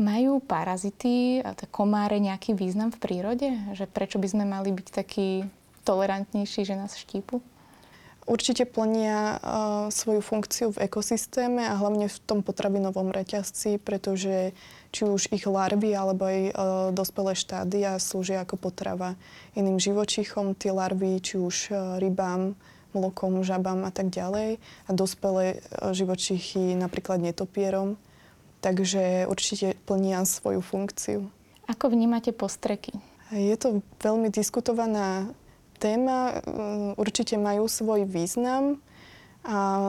Majú 0.00 0.40
parazity 0.40 1.44
a 1.44 1.52
komáre 1.68 2.16
nejaký 2.16 2.56
význam 2.56 2.88
v 2.88 3.00
prírode? 3.04 3.48
Že 3.76 3.84
prečo 3.84 4.16
by 4.16 4.28
sme 4.32 4.44
mali 4.48 4.72
byť 4.72 4.88
takí 4.88 5.44
tolerantnejší, 5.84 6.64
že 6.64 6.72
nás 6.72 6.96
štípu? 6.96 7.44
Určite 8.24 8.64
plnia 8.64 9.36
uh, 9.36 9.40
svoju 9.92 10.24
funkciu 10.24 10.72
v 10.72 10.88
ekosystéme 10.88 11.66
a 11.68 11.76
hlavne 11.76 12.08
v 12.08 12.18
tom 12.24 12.40
potravinovom 12.40 13.12
reťazci, 13.12 13.76
pretože 13.76 14.56
či 14.90 15.06
už 15.06 15.30
ich 15.30 15.46
larvy 15.46 15.94
alebo 15.94 16.26
aj 16.26 16.40
uh, 16.50 16.52
dospelé 16.90 17.38
štádia 17.38 17.98
slúžia 18.02 18.42
ako 18.42 18.58
potrava 18.58 19.14
iným 19.54 19.78
živočíchom. 19.78 20.58
Tie 20.58 20.74
larvy, 20.74 21.22
či 21.22 21.38
už 21.38 21.56
uh, 21.70 21.96
rybám, 22.02 22.58
mlokom, 22.92 23.42
žabám 23.46 23.86
a 23.86 23.90
tak 23.94 24.10
ďalej. 24.10 24.58
A 24.58 24.90
dospelé 24.90 25.58
e, 25.62 25.94
živočichy 25.94 26.74
napríklad 26.74 27.22
netopierom. 27.22 27.96
Takže 28.60 29.24
určite 29.24 29.72
plnia 29.88 30.20
svoju 30.28 30.60
funkciu. 30.60 31.32
Ako 31.64 31.88
vnímate 31.88 32.34
postreky? 32.34 32.92
Je 33.32 33.56
to 33.56 33.80
veľmi 34.02 34.28
diskutovaná 34.28 35.32
téma. 35.80 36.44
Určite 37.00 37.40
majú 37.40 37.70
svoj 37.70 38.04
význam. 38.04 38.82
A 39.48 39.88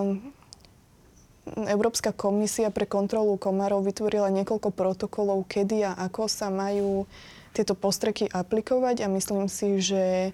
Európska 1.45 2.13
komisia 2.13 2.69
pre 2.69 2.85
kontrolu 2.85 3.33
komárov 3.33 3.81
vytvorila 3.81 4.29
niekoľko 4.29 4.69
protokolov, 4.69 5.49
kedy 5.49 5.81
a 5.89 5.97
ako 5.97 6.29
sa 6.29 6.53
majú 6.53 7.09
tieto 7.51 7.73
postreky 7.73 8.29
aplikovať 8.29 9.03
a 9.03 9.11
myslím 9.11 9.49
si, 9.49 9.81
že 9.81 10.31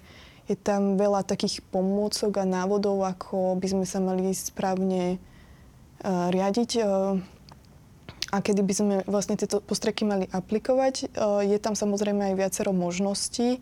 je 0.48 0.56
tam 0.56 0.96
veľa 0.96 1.24
takých 1.24 1.60
pomôcok 1.68 2.40
a 2.40 2.44
návodov, 2.44 3.04
ako 3.04 3.56
by 3.60 3.66
sme 3.68 3.84
sa 3.84 4.00
mali 4.00 4.32
správne 4.32 5.16
uh, 5.16 6.28
riadiť 6.32 6.70
uh, 6.80 7.16
a 8.28 8.36
kedy 8.44 8.60
by 8.60 8.74
sme 8.76 8.94
vlastne 9.08 9.40
tieto 9.40 9.60
postreky 9.64 10.04
mali 10.04 10.28
aplikovať. 10.28 11.12
Uh, 11.16 11.40
je 11.44 11.56
tam 11.56 11.72
samozrejme 11.72 12.32
aj 12.32 12.34
viacero 12.36 12.72
možností, 12.76 13.60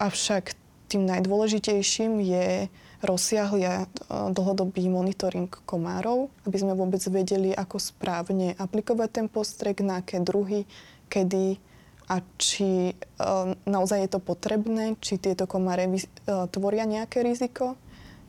avšak 0.00 0.56
tým 0.90 1.06
najdôležitejším 1.06 2.18
je 2.18 2.72
rozsiahly 3.04 3.62
a 3.66 3.84
dlhodobý 4.08 4.88
monitoring 4.88 5.52
komárov, 5.68 6.32
aby 6.48 6.56
sme 6.56 6.72
vôbec 6.72 7.00
vedeli, 7.10 7.52
ako 7.52 7.76
správne 7.76 8.56
aplikovať 8.56 9.08
ten 9.12 9.26
postrek, 9.28 9.84
na 9.84 10.00
aké 10.00 10.20
druhy, 10.22 10.64
kedy 11.12 11.60
a 12.06 12.22
či 12.38 12.94
uh, 12.94 13.52
naozaj 13.66 14.06
je 14.06 14.10
to 14.14 14.20
potrebné, 14.22 14.94
či 15.02 15.18
tieto 15.18 15.50
komáre 15.50 15.90
uh, 15.90 16.46
tvoria 16.46 16.86
nejaké 16.86 17.26
riziko, 17.26 17.74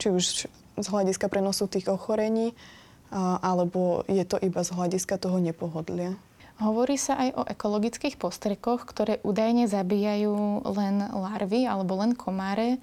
či 0.02 0.10
už 0.10 0.26
z 0.78 0.88
hľadiska 0.94 1.26
prenosu 1.30 1.66
tých 1.66 1.90
ochorení, 1.90 2.54
alebo 3.42 4.06
je 4.06 4.22
to 4.28 4.38
iba 4.38 4.62
z 4.62 4.76
hľadiska 4.78 5.18
toho 5.18 5.42
nepohodlia. 5.42 6.14
Hovorí 6.62 7.02
sa 7.02 7.18
aj 7.18 7.30
o 7.34 7.44
ekologických 7.50 8.18
postrekoch, 8.18 8.86
ktoré 8.86 9.18
údajne 9.26 9.70
zabíjajú 9.70 10.66
len 10.70 11.02
larvy 11.02 11.66
alebo 11.66 11.98
len 11.98 12.14
komáre. 12.14 12.78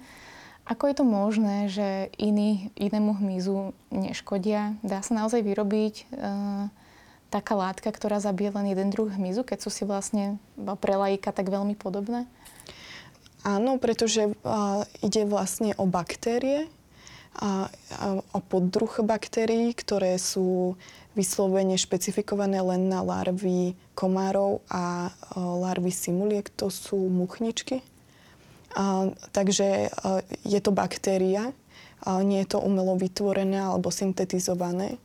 Ako 0.65 0.89
je 0.89 0.95
to 0.97 1.05
možné, 1.05 1.69
že 1.69 2.09
iný, 2.17 2.73
inému 2.73 3.21
hmyzu 3.21 3.77
neškodia? 3.93 4.73
Dá 4.81 5.05
sa 5.05 5.13
naozaj 5.13 5.45
vyrobiť 5.45 6.09
uh, 6.09 6.73
taká 7.29 7.53
látka, 7.53 7.93
ktorá 7.93 8.17
zabije 8.17 8.49
len 8.49 8.73
jeden 8.73 8.89
druh 8.89 9.13
hmyzu, 9.13 9.45
keď 9.45 9.61
sú 9.61 9.69
si 9.69 9.85
vlastne 9.85 10.41
pre 10.81 10.97
laika 10.97 11.29
tak 11.29 11.53
veľmi 11.53 11.77
podobné? 11.77 12.25
Áno, 13.45 13.77
pretože 13.77 14.33
uh, 14.33 14.81
ide 15.05 15.29
vlastne 15.29 15.77
o 15.77 15.85
baktérie, 15.85 16.65
a, 17.35 17.67
a, 17.67 18.23
o 18.31 18.39
poddruh 18.39 19.03
baktérií, 19.03 19.75
ktoré 19.75 20.15
sú 20.15 20.79
vyslovene 21.15 21.75
špecifikované 21.75 22.63
len 22.63 22.87
na 22.87 23.03
larvy 23.03 23.75
komárov 23.91 24.63
a 24.71 25.11
uh, 25.11 25.59
larvy 25.59 25.91
simuliek, 25.91 26.47
to 26.55 26.71
sú 26.71 26.95
muchničky. 26.95 27.83
Takže 29.31 29.87
uh, 29.87 30.19
je 30.43 30.59
to 30.59 30.71
baktéria, 30.75 31.55
nie 32.05 32.43
je 32.45 32.53
to 32.53 32.59
umelo 32.61 32.93
vytvorené 32.99 33.57
alebo 33.65 33.89
syntetizované. 33.89 35.01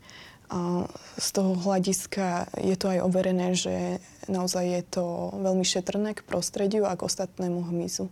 Z 1.17 1.29
toho 1.31 1.55
hľadiska 1.57 2.51
je 2.59 2.75
to 2.75 2.91
aj 2.91 2.99
overené, 3.01 3.55
že 3.55 4.03
naozaj 4.27 4.65
je 4.67 4.83
to 4.85 5.05
veľmi 5.39 5.63
šetrné 5.63 6.19
k 6.19 6.27
prostrediu 6.27 6.85
a 6.85 6.99
k 6.99 7.07
ostatnému 7.07 7.71
hmyzu. 7.71 8.11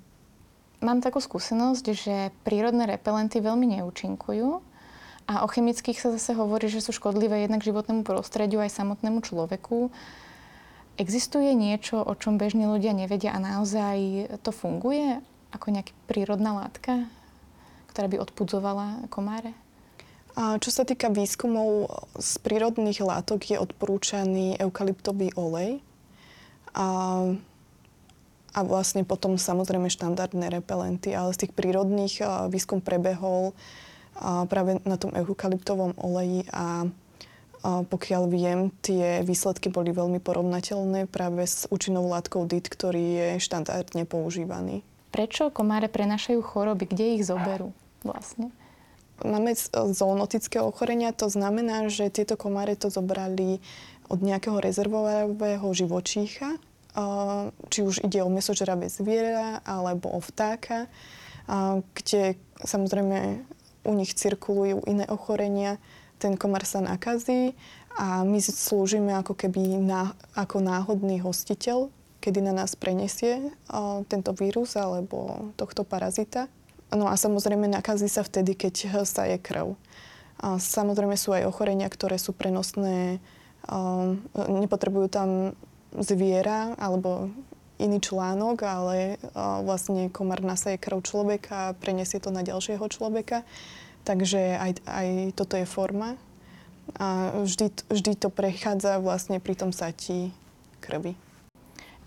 Mám 0.79 1.03
takú 1.03 1.19
skúsenosť, 1.19 1.85
že 1.91 2.31
prírodné 2.47 2.87
repelenty 2.87 3.43
veľmi 3.43 3.77
neúčinkujú 3.77 4.63
a 5.27 5.43
o 5.43 5.51
chemických 5.51 5.99
sa 5.99 6.15
zase 6.15 6.39
hovorí, 6.39 6.71
že 6.71 6.81
sú 6.81 6.95
škodlivé 6.95 7.45
jednak 7.45 7.67
životnému 7.67 8.07
prostrediu 8.07 8.63
aj 8.63 8.79
samotnému 8.79 9.21
človeku. 9.27 9.91
Existuje 10.97 11.53
niečo, 11.59 12.01
o 12.01 12.15
čom 12.15 12.39
bežní 12.39 12.71
ľudia 12.71 12.95
nevedia 12.95 13.35
a 13.35 13.43
naozaj 13.43 14.31
to 14.47 14.55
funguje 14.55 15.19
ako 15.53 15.73
nejaká 15.73 15.93
prírodná 16.11 16.53
látka, 16.57 17.09
ktorá 17.93 18.07
by 18.11 18.17
odpudzovala 18.23 19.09
komáre? 19.09 19.57
A 20.39 20.55
čo 20.63 20.71
sa 20.71 20.87
týka 20.87 21.11
výskumov 21.11 21.91
z 22.15 22.39
prírodných 22.47 23.03
látok, 23.03 23.43
je 23.43 23.59
odporúčaný 23.59 24.63
eukalyptový 24.63 25.35
olej. 25.35 25.83
A, 26.79 26.87
a 28.55 28.61
vlastne 28.63 29.03
potom 29.03 29.35
samozrejme 29.35 29.91
štandardné 29.91 30.63
repelenty, 30.63 31.11
ale 31.11 31.35
z 31.35 31.47
tých 31.47 31.53
prírodných 31.59 32.23
výskum 32.55 32.79
prebehol 32.79 33.51
práve 34.47 34.79
na 34.87 34.95
tom 34.95 35.11
eukalyptovom 35.11 35.99
oleji 35.99 36.47
a 36.55 36.87
pokiaľ 37.63 38.31
viem, 38.31 38.71
tie 38.87 39.27
výsledky 39.27 39.67
boli 39.67 39.91
veľmi 39.91 40.23
porovnateľné 40.23 41.11
práve 41.11 41.43
s 41.43 41.67
účinnou 41.67 42.07
látkou 42.07 42.47
DIT, 42.47 42.71
ktorý 42.71 43.03
je 43.03 43.29
štandardne 43.43 44.07
používaný. 44.07 44.87
Prečo 45.09 45.49
komáre 45.49 45.89
prenašajú 45.89 46.41
choroby? 46.45 46.85
Kde 46.89 47.05
ich 47.19 47.25
zoberú 47.25 47.73
vlastne? 48.05 48.53
Máme 49.19 49.51
zoonotické 49.73 50.63
ochorenia, 50.63 51.11
to 51.11 51.27
znamená, 51.27 51.91
že 51.91 52.07
tieto 52.07 52.39
komáre 52.39 52.79
to 52.79 52.87
zobrali 52.87 53.59
od 54.07 54.23
nejakého 54.23 54.63
rezervového 54.63 55.67
živočícha, 55.75 56.55
či 57.69 57.81
už 57.83 58.07
ide 58.07 58.23
o 58.23 58.31
mesožeravé 58.31 58.87
zviera 58.87 59.59
alebo 59.67 60.15
o 60.15 60.23
vtáka, 60.23 60.87
kde 61.99 62.39
samozrejme 62.63 63.43
u 63.87 63.93
nich 63.99 64.15
cirkulujú 64.15 64.87
iné 64.87 65.05
ochorenia, 65.11 65.83
ten 66.23 66.39
komár 66.39 66.63
sa 66.63 66.79
nakazí 66.79 67.59
a 67.99 68.23
my 68.23 68.39
slúžime 68.39 69.15
ako 69.19 69.35
keby 69.35 69.83
ná, 69.83 70.15
ako 70.39 70.63
náhodný 70.63 71.19
hostiteľ, 71.23 71.91
kedy 72.29 72.45
na 72.45 72.53
nás 72.53 72.77
prenesie 72.77 73.57
tento 74.13 74.37
vírus 74.37 74.77
alebo 74.77 75.49
tohto 75.57 75.81
parazita. 75.81 76.53
No 76.93 77.09
a 77.09 77.17
samozrejme 77.17 77.65
nakazí 77.65 78.05
sa 78.05 78.21
vtedy, 78.21 78.53
keď 78.53 79.01
sa 79.09 79.25
je 79.25 79.41
krv. 79.41 79.73
A 80.45 80.61
samozrejme 80.61 81.17
sú 81.17 81.33
aj 81.33 81.49
ochorenia, 81.49 81.89
ktoré 81.89 82.21
sú 82.21 82.37
prenosné, 82.37 83.17
nepotrebujú 84.37 85.09
tam 85.09 85.57
zviera 85.97 86.77
alebo 86.77 87.33
iný 87.81 87.97
článok, 87.97 88.61
ale 88.61 89.17
vlastne 89.65 90.13
komár 90.13 90.45
nasaje 90.45 90.77
krv 90.77 91.01
človeka 91.01 91.73
a 91.73 91.77
preniesie 91.81 92.21
to 92.21 92.29
na 92.29 92.45
ďalšieho 92.45 92.85
človeka. 92.93 93.49
Takže 94.05 94.61
aj, 94.61 94.73
aj 94.85 95.09
toto 95.33 95.57
je 95.57 95.65
forma. 95.65 96.21
A 97.01 97.33
vždy, 97.41 97.89
vždy 97.89 98.13
to 98.21 98.29
prechádza 98.29 99.01
vlastne 99.01 99.41
pri 99.41 99.57
tom 99.57 99.73
satí 99.73 100.33
krvi. 100.81 101.17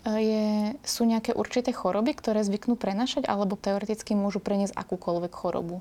Je, 0.02 0.74
sú 0.82 1.06
nejaké 1.06 1.30
určité 1.30 1.70
choroby, 1.70 2.18
ktoré 2.18 2.42
zvyknú 2.42 2.74
prenašať, 2.74 3.22
alebo 3.30 3.54
teoreticky 3.54 4.18
môžu 4.18 4.42
preniesť 4.42 4.74
akúkoľvek 4.74 5.30
chorobu? 5.30 5.78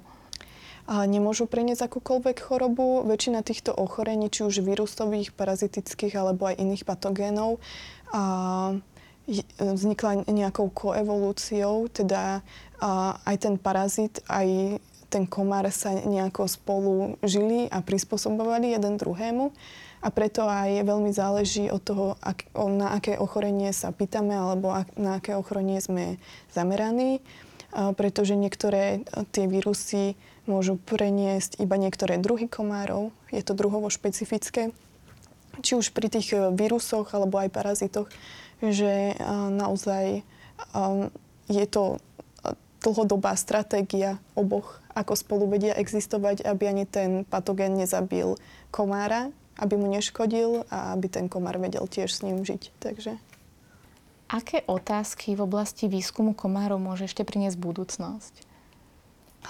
A 0.85 1.09
nemôžu 1.09 1.49
preniesť 1.49 1.89
akúkoľvek 1.89 2.37
chorobu. 2.37 3.01
Väčšina 3.05 3.41
týchto 3.41 3.73
ochorení, 3.73 4.29
či 4.29 4.45
už 4.45 4.61
vírusových, 4.61 5.33
parazitických 5.33 6.13
alebo 6.21 6.53
aj 6.53 6.61
iných 6.61 6.85
patogénov, 6.85 7.57
a 8.13 8.77
vznikla 9.57 10.27
nejakou 10.27 10.69
koevolúciou, 10.73 11.87
teda 11.89 12.45
aj 13.25 13.35
ten 13.41 13.55
parazit, 13.55 14.19
aj 14.27 14.81
ten 15.11 15.27
komár 15.29 15.67
sa 15.69 15.91
nejako 15.93 16.47
spolu 16.47 16.93
žili 17.21 17.67
a 17.69 17.83
prispôsobovali 17.83 18.73
jeden 18.73 18.95
druhému. 18.95 19.53
A 20.01 20.09
preto 20.09 20.49
aj 20.49 20.81
veľmi 20.81 21.13
záleží 21.13 21.69
od 21.69 21.81
toho, 21.85 22.05
ak, 22.25 22.49
na 22.57 22.97
aké 22.97 23.21
ochorenie 23.21 23.69
sa 23.69 23.93
pýtame 23.93 24.33
alebo 24.33 24.73
ak, 24.73 24.97
na 24.97 25.21
aké 25.21 25.37
ochorenie 25.37 25.77
sme 25.77 26.17
zameraní. 26.49 27.21
Pretože 27.71 28.35
niektoré 28.35 29.05
tie 29.31 29.47
vírusy 29.47 30.19
môžu 30.49 30.75
preniesť 30.75 31.61
iba 31.61 31.77
niektoré 31.77 32.17
druhy 32.17 32.49
komárov. 32.49 33.13
Je 33.29 33.39
to 33.45 33.53
druhovo 33.53 33.87
špecifické. 33.87 34.73
Či 35.61 35.77
už 35.77 35.93
pri 35.93 36.09
tých 36.09 36.33
e, 36.33 36.49
vírusoch 36.51 37.13
alebo 37.13 37.37
aj 37.37 37.53
parazitoch, 37.53 38.09
že 38.61 39.17
naozaj 39.51 40.21
je 41.49 41.65
to 41.65 41.97
dlhodobá 42.81 43.33
stratégia 43.33 44.21
oboch, 44.37 44.81
ako 44.93 45.13
spolu 45.17 45.45
vedia 45.49 45.73
existovať, 45.73 46.45
aby 46.45 46.63
ani 46.69 46.85
ten 46.85 47.25
patogén 47.25 47.73
nezabil 47.73 48.37
komára, 48.69 49.33
aby 49.59 49.75
mu 49.75 49.87
neškodil 49.91 50.63
a 50.71 50.95
aby 50.95 51.11
ten 51.11 51.27
komár 51.27 51.59
vedel 51.59 51.83
tiež 51.87 52.11
s 52.11 52.23
ním 52.23 52.45
žiť. 52.45 52.71
Takže... 52.79 53.19
Aké 54.31 54.63
otázky 54.63 55.35
v 55.35 55.43
oblasti 55.43 55.91
výskumu 55.91 56.31
komárov 56.31 56.79
môže 56.79 57.03
ešte 57.03 57.27
priniesť 57.27 57.59
budúcnosť? 57.59 58.47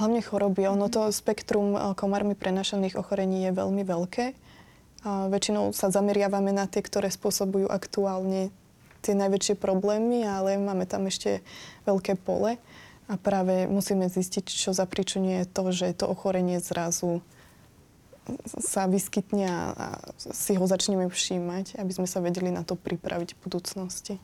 Hlavne 0.02 0.26
choroby. 0.26 0.66
Ono 0.72 0.90
to 0.90 1.12
spektrum 1.14 1.78
eh, 1.78 1.82
komármi 1.94 2.34
prenašaných 2.34 2.98
ochorení 2.98 3.46
je 3.46 3.52
veľmi 3.54 3.84
veľké. 3.86 4.26
A 5.02 5.30
väčšinou 5.30 5.74
sa 5.74 5.90
zameriavame 5.90 6.54
na 6.54 6.70
tie, 6.70 6.86
ktoré 6.86 7.10
spôsobujú 7.10 7.66
aktuálne 7.70 8.54
tie 9.02 9.18
najväčšie 9.18 9.58
problémy, 9.58 10.22
ale 10.22 10.62
máme 10.62 10.86
tam 10.86 11.10
ešte 11.10 11.42
veľké 11.90 12.22
pole. 12.22 12.62
A 13.10 13.14
práve 13.18 13.66
musíme 13.66 14.08
zistiť, 14.08 14.46
čo 14.46 14.72
zapričuje 14.72 15.50
to, 15.50 15.74
že 15.74 15.98
to 15.98 16.06
ochorenie 16.06 16.62
zrazu 16.62 17.26
sa 18.45 18.86
vyskytne 18.86 19.45
a 19.49 19.97
si 20.17 20.53
ho 20.53 20.65
začneme 20.65 21.10
všímať, 21.10 21.81
aby 21.81 21.91
sme 21.91 22.07
sa 22.07 22.21
vedeli 22.21 22.53
na 22.53 22.62
to 22.62 22.77
pripraviť 22.77 23.34
v 23.36 23.41
budúcnosti. 23.41 24.15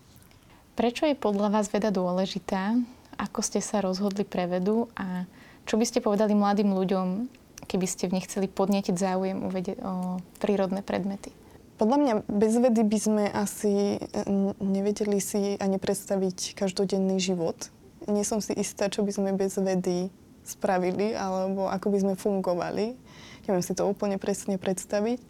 Prečo 0.77 1.09
je 1.09 1.17
podľa 1.17 1.49
vás 1.49 1.73
veda 1.73 1.89
dôležitá? 1.89 2.77
Ako 3.17 3.41
ste 3.41 3.65
sa 3.65 3.81
rozhodli 3.81 4.21
pre 4.21 4.45
vedu 4.45 4.93
a 4.93 5.25
čo 5.65 5.75
by 5.75 5.85
ste 5.89 6.05
povedali 6.05 6.37
mladým 6.37 6.69
ľuďom, 6.69 7.25
keby 7.65 7.87
ste 7.89 8.05
v 8.05 8.21
nich 8.21 8.29
chceli 8.29 8.45
podnetiť 8.45 8.93
záujem 8.93 9.37
o, 9.41 9.49
vede, 9.49 9.73
o 9.81 10.21
prírodné 10.37 10.85
predmety? 10.85 11.33
Podľa 11.81 11.97
mňa 11.97 12.13
bez 12.29 12.53
vedy 12.57 12.81
by 12.85 12.99
sme 13.01 13.25
asi 13.29 14.01
nevedeli 14.61 15.21
si 15.21 15.57
ani 15.57 15.77
predstaviť 15.77 16.57
každodenný 16.57 17.21
život. 17.21 17.69
Nie 18.05 18.25
som 18.25 18.41
si 18.41 18.53
istá, 18.57 18.89
čo 18.89 19.05
by 19.05 19.11
sme 19.13 19.29
bez 19.37 19.57
vedy 19.57 20.09
spravili, 20.47 21.13
alebo 21.13 21.67
ako 21.67 21.87
by 21.93 21.97
sme 22.01 22.13
fungovali. 22.15 22.97
Neviem 23.47 23.63
si 23.63 23.73
to 23.73 23.87
úplne 23.87 24.19
presne 24.19 24.59
predstaviť. 24.59 25.23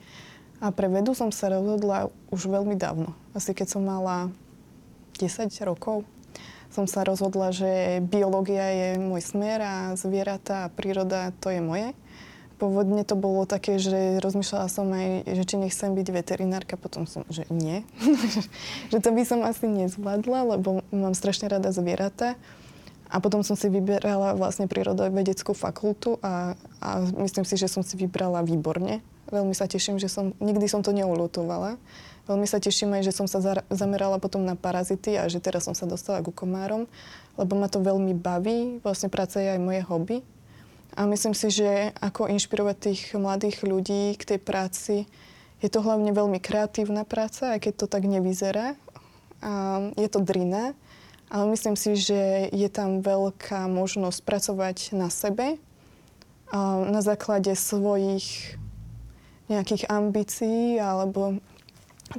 A 0.57 0.73
pre 0.73 0.89
vedu 0.89 1.13
som 1.13 1.29
sa 1.29 1.53
rozhodla 1.53 2.09
už 2.33 2.49
veľmi 2.49 2.73
dávno. 2.73 3.13
Asi 3.37 3.53
keď 3.53 3.77
som 3.77 3.85
mala 3.85 4.33
10 5.21 5.53
rokov 5.69 6.01
som 6.77 6.85
sa 6.85 7.01
rozhodla, 7.07 7.55
že 7.55 8.03
biológia 8.03 8.67
je 8.69 8.89
môj 8.99 9.23
smer 9.23 9.59
a 9.63 9.75
zvieratá 9.95 10.67
a 10.67 10.71
príroda 10.73 11.31
to 11.39 11.49
je 11.49 11.57
moje. 11.63 11.95
Pôvodne 12.57 13.05
to 13.05 13.13
bolo 13.13 13.45
také, 13.45 13.77
že 13.77 14.17
rozmýšľala 14.17 14.67
som 14.69 14.89
aj, 14.89 15.29
že 15.29 15.43
či 15.45 15.55
nechcem 15.61 15.93
byť 15.93 16.07
veterinárka, 16.09 16.73
potom 16.73 17.05
som, 17.05 17.21
že 17.29 17.45
nie. 17.53 17.85
že 18.91 18.97
to 18.97 19.09
by 19.13 19.23
som 19.25 19.45
asi 19.45 19.69
nezvládla, 19.69 20.57
lebo 20.57 20.81
mám 20.89 21.13
strašne 21.13 21.53
rada 21.53 21.69
zvieratá. 21.69 22.33
A 23.07 23.23
potom 23.23 23.39
som 23.41 23.55
si 23.55 23.71
vyberala 23.71 24.35
vlastne 24.35 24.67
prírodovedeckú 24.67 25.55
fakultu 25.55 26.19
a, 26.19 26.59
a 26.83 26.89
myslím 27.23 27.47
si, 27.47 27.55
že 27.55 27.71
som 27.71 27.81
si 27.81 27.95
vybrala 27.95 28.43
výborne. 28.43 28.99
Veľmi 29.31 29.55
sa 29.55 29.67
teším, 29.67 29.99
že 29.99 30.11
som, 30.11 30.35
nikdy 30.39 30.67
som 30.67 30.83
to 30.83 30.95
neulutovala. 30.95 31.79
Veľmi 32.27 32.43
sa 32.43 32.59
teším 32.59 32.91
aj, 32.99 33.07
že 33.07 33.15
som 33.15 33.27
sa 33.27 33.39
zamerala 33.71 34.19
potom 34.19 34.43
na 34.43 34.59
parazity 34.59 35.15
a 35.15 35.31
že 35.31 35.39
teraz 35.39 35.63
som 35.63 35.75
sa 35.75 35.87
dostala 35.87 36.19
ku 36.19 36.35
komárom, 36.35 36.83
lebo 37.39 37.55
ma 37.55 37.71
to 37.71 37.79
veľmi 37.79 38.11
baví. 38.11 38.83
Vlastne 38.83 39.07
práca 39.07 39.39
je 39.39 39.55
aj 39.55 39.59
moje 39.63 39.81
hobby. 39.87 40.17
A 40.99 41.07
myslím 41.07 41.31
si, 41.31 41.47
že 41.47 41.95
ako 42.03 42.27
inšpirovať 42.27 42.75
tých 42.91 43.01
mladých 43.15 43.63
ľudí 43.63 44.15
k 44.19 44.23
tej 44.35 44.39
práci, 44.43 44.95
je 45.63 45.69
to 45.71 45.81
hlavne 45.81 46.11
veľmi 46.11 46.43
kreatívna 46.43 47.07
práca, 47.07 47.55
aj 47.55 47.69
keď 47.69 47.73
to 47.79 47.87
tak 47.87 48.03
nevyzerá. 48.05 48.75
A 49.39 49.79
je 49.93 50.07
to 50.09 50.19
drina, 50.19 50.73
ale 51.27 51.43
myslím 51.51 51.75
si, 51.75 51.99
že 51.99 52.47
je 52.51 52.69
tam 52.71 53.03
veľká 53.03 53.67
možnosť 53.67 54.19
pracovať 54.23 54.77
na 54.95 55.11
sebe, 55.11 55.59
na 56.87 57.01
základe 57.03 57.51
svojich 57.55 58.55
nejakých 59.47 59.87
ambícií 59.91 60.79
alebo 60.79 61.39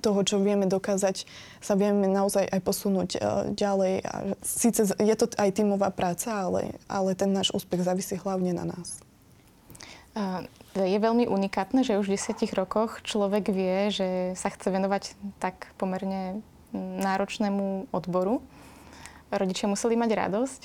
toho, 0.05 0.21
čo 0.21 0.37
vieme 0.37 0.69
dokázať, 0.69 1.25
sa 1.65 1.73
vieme 1.73 2.05
naozaj 2.05 2.45
aj 2.45 2.61
posunúť 2.61 3.11
uh, 3.17 3.49
ďalej. 3.57 4.05
A 4.05 4.13
síce 4.45 4.85
je 4.85 5.17
to 5.17 5.33
aj 5.41 5.49
tímová 5.57 5.89
práca, 5.89 6.29
ale, 6.29 6.77
ale 6.93 7.17
ten 7.17 7.33
náš 7.33 7.49
úspech 7.57 7.81
závisí 7.81 8.21
hlavne 8.21 8.53
na 8.53 8.69
nás. 8.69 9.01
Je 10.75 10.99
veľmi 10.99 11.31
unikátne, 11.31 11.87
že 11.87 11.95
už 11.95 12.11
v 12.11 12.19
desiatich 12.19 12.51
rokoch 12.51 13.01
človek 13.07 13.55
vie, 13.55 13.95
že 13.95 14.09
sa 14.35 14.51
chce 14.51 14.67
venovať 14.75 15.15
tak 15.39 15.71
pomerne 15.79 16.43
náročnému 16.75 17.95
odboru. 17.95 18.43
Rodičia 19.29 19.69
museli 19.69 19.95
mať 19.95 20.11
radosť, 20.17 20.61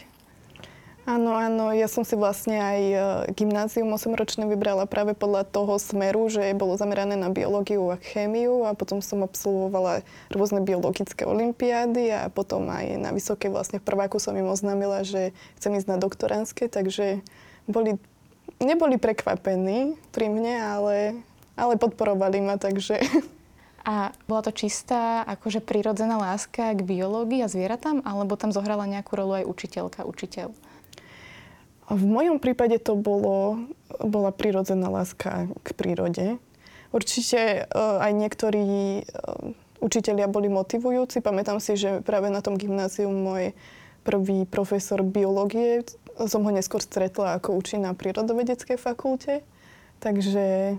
Áno, 1.04 1.36
áno, 1.36 1.76
ja 1.76 1.92
som 1.92 2.08
si 2.08 2.16
vlastne 2.16 2.64
aj 2.64 2.80
e, 2.80 2.98
gymnázium 3.36 3.92
8-ročné 3.92 4.48
vybrala 4.48 4.88
práve 4.88 5.12
podľa 5.12 5.44
toho 5.44 5.76
smeru, 5.76 6.32
že 6.32 6.56
bolo 6.56 6.80
zamerané 6.80 7.20
na 7.20 7.28
biológiu 7.28 7.92
a 7.92 8.00
chémiu 8.00 8.64
a 8.64 8.72
potom 8.72 9.04
som 9.04 9.20
absolvovala 9.20 10.08
rôzne 10.32 10.64
biologické 10.64 11.28
olimpiády 11.28 12.08
a 12.08 12.32
potom 12.32 12.72
aj 12.72 13.04
na 13.04 13.12
vysokej 13.12 13.52
vlastne 13.52 13.84
v 13.84 13.88
prváku 13.92 14.16
som 14.16 14.32
im 14.40 14.48
oznámila, 14.48 15.04
že 15.04 15.36
chcem 15.60 15.76
ísť 15.76 15.92
na 15.92 16.00
doktoránske, 16.00 16.72
takže 16.72 17.20
boli, 17.68 18.00
neboli 18.64 18.96
prekvapení 18.96 20.00
pri 20.16 20.32
mne, 20.32 20.56
ale, 20.56 20.96
ale 21.60 21.76
podporovali 21.76 22.40
ma, 22.40 22.56
takže... 22.56 23.04
A 23.84 24.16
bola 24.32 24.42
to 24.48 24.56
čistá, 24.56 25.28
akože 25.28 25.60
prirodzená 25.60 26.16
láska 26.16 26.72
k 26.72 26.88
biológii 26.88 27.44
a 27.44 27.52
zvieratám, 27.52 28.00
alebo 28.08 28.40
tam 28.40 28.56
zohrala 28.56 28.88
nejakú 28.88 29.20
rolu 29.20 29.44
aj 29.44 29.46
učiteľka, 29.48 30.08
učiteľ? 30.08 30.56
V 31.92 32.04
mojom 32.08 32.40
prípade 32.40 32.80
to 32.80 32.96
bolo, 32.96 33.68
bola 34.00 34.32
prirodzená 34.32 34.88
láska 34.88 35.52
k 35.68 35.68
prírode. 35.76 36.40
Určite 36.96 37.68
uh, 37.68 38.00
aj 38.00 38.12
niektorí 38.16 39.04
uh, 39.04 39.52
učitelia 39.84 40.32
boli 40.32 40.48
motivujúci. 40.48 41.20
Pamätám 41.20 41.60
si, 41.60 41.76
že 41.76 42.00
práve 42.08 42.32
na 42.32 42.40
tom 42.40 42.56
gymnáziu 42.56 43.12
môj 43.12 43.52
prvý 44.08 44.48
profesor 44.48 45.04
biológie, 45.04 45.84
som 46.16 46.40
ho 46.48 46.52
neskôr 46.56 46.80
stretla 46.80 47.36
ako 47.36 47.60
učí 47.60 47.76
na 47.76 47.92
prírodovedeckej 47.92 48.80
fakulte. 48.80 49.44
Takže 50.00 50.78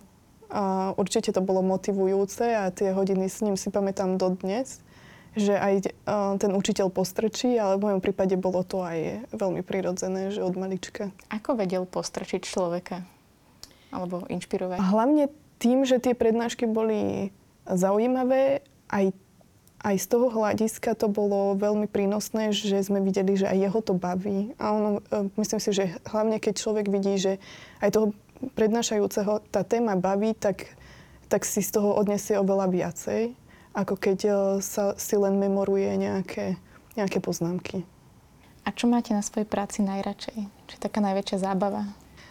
uh, 0.50 0.92
určite 1.00 1.32
to 1.32 1.40
bolo 1.40 1.64
motivujúce 1.64 2.44
a 2.44 2.72
tie 2.74 2.92
hodiny 2.92 3.28
s 3.28 3.40
ním 3.40 3.56
si 3.56 3.68
pamätám 3.72 4.16
dodnes 4.16 4.84
že 5.34 5.58
aj 5.58 5.74
uh, 5.82 6.38
ten 6.38 6.54
učiteľ 6.54 6.94
postrčí, 6.94 7.58
ale 7.58 7.78
v 7.78 7.90
mojom 7.90 8.00
prípade 8.00 8.38
bolo 8.38 8.62
to 8.62 8.86
aj 8.86 9.26
veľmi 9.34 9.66
prirodzené, 9.66 10.30
že 10.30 10.46
od 10.46 10.54
malička. 10.54 11.10
Ako 11.30 11.58
vedel 11.58 11.84
postrčiť 11.90 12.46
človeka? 12.46 13.02
Alebo 13.90 14.26
inšpirovať? 14.30 14.78
Hlavne 14.78 15.30
tým, 15.58 15.82
že 15.82 15.98
tie 15.98 16.14
prednášky 16.14 16.70
boli 16.70 17.34
zaujímavé, 17.66 18.62
aj, 18.90 19.10
aj 19.82 19.96
z 19.98 20.06
toho 20.06 20.30
hľadiska 20.30 20.94
to 20.94 21.10
bolo 21.10 21.58
veľmi 21.58 21.90
prínosné, 21.90 22.54
že 22.54 22.86
sme 22.86 23.02
videli, 23.02 23.34
že 23.34 23.50
aj 23.50 23.58
jeho 23.58 23.80
to 23.82 23.94
baví. 23.98 24.54
A 24.62 24.70
ono, 24.70 25.02
uh, 25.02 25.26
myslím 25.34 25.58
si, 25.58 25.70
že 25.74 25.84
hlavne 26.06 26.38
keď 26.38 26.54
človek 26.62 26.86
vidí, 26.86 27.18
že 27.18 27.42
aj 27.82 27.90
toho 27.90 28.06
prednášajúceho 28.54 29.42
tá 29.48 29.62
téma 29.62 29.98
baví, 29.98 30.34
tak, 30.34 30.70
tak 31.30 31.46
si 31.46 31.62
z 31.62 31.78
toho 31.78 31.94
odnesie 31.96 32.38
oveľa 32.38 32.66
viacej 32.70 33.44
ako 33.74 33.94
keď 33.98 34.18
e, 34.24 34.32
sa 34.62 34.94
si 34.94 35.18
len 35.18 35.36
memoruje 35.36 35.90
nejaké, 35.98 36.56
nejaké 36.94 37.18
poznámky. 37.18 37.82
A 38.64 38.72
čo 38.72 38.88
máte 38.88 39.12
na 39.12 39.20
svojej 39.20 39.44
práci 39.44 39.84
najradšej? 39.84 40.38
Čo 40.40 40.72
je 40.72 40.80
taká 40.80 41.02
najväčšia 41.04 41.42
zábava? 41.42 41.84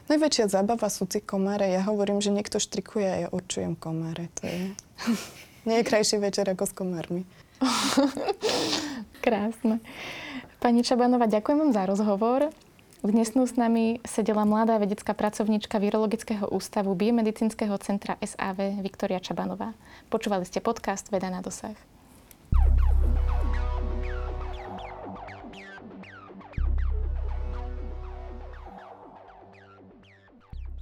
Najväčšia 0.09 0.49
zábava 0.49 0.87
sú 0.89 1.05
tie 1.05 1.21
komáre. 1.21 1.69
Ja 1.69 1.85
hovorím, 1.85 2.23
že 2.23 2.33
niekto 2.33 2.57
štrikuje 2.57 3.05
a 3.05 3.17
ja 3.27 3.29
odčujem 3.29 3.77
komáre. 3.77 4.31
To 4.41 4.49
je... 4.49 4.73
Nie 5.67 5.83
je 5.83 5.87
krajší 5.87 6.17
večer 6.19 6.49
ako 6.49 6.63
s 6.65 6.73
komármi. 6.73 7.23
Krásne. 9.23 9.79
Pani 10.59 10.83
Čabanová, 10.83 11.27
ďakujem 11.31 11.59
vám 11.59 11.71
za 11.71 11.83
rozhovor. 11.87 12.51
Dnes 13.03 13.35
s 13.35 13.59
nami 13.59 13.99
sedela 14.07 14.47
mladá 14.47 14.79
vedecká 14.79 15.11
pracovníčka 15.11 15.75
Virologického 15.75 16.47
ústavu 16.47 16.95
Biomedicínskeho 16.95 17.75
centra 17.83 18.15
SAV 18.23 18.79
Viktoria 18.79 19.19
Čabanová. 19.19 19.75
Počúvali 20.07 20.47
ste 20.47 20.63
podcast 20.63 21.11
Veda 21.11 21.27
na 21.27 21.43
dosah. 21.43 21.75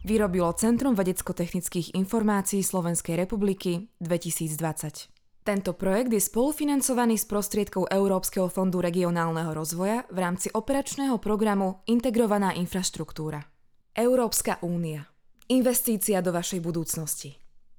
Vyrobilo 0.06 0.54
Centrum 0.54 0.94
vedecko-technických 0.94 1.98
informácií 1.98 2.62
Slovenskej 2.62 3.18
republiky 3.18 3.90
2020. 3.98 5.21
Tento 5.42 5.74
projekt 5.74 6.14
je 6.14 6.22
spolufinancovaný 6.22 7.18
z 7.18 7.26
prostriedkov 7.26 7.90
Európskeho 7.90 8.46
fondu 8.46 8.78
regionálneho 8.78 9.58
rozvoja 9.58 10.06
v 10.14 10.18
rámci 10.22 10.54
operačného 10.54 11.18
programu 11.18 11.82
Integrovaná 11.90 12.54
infraštruktúra. 12.54 13.42
Európska 13.98 14.62
únia. 14.62 15.10
Investícia 15.50 16.22
do 16.22 16.30
vašej 16.30 16.62
budúcnosti. 16.62 17.42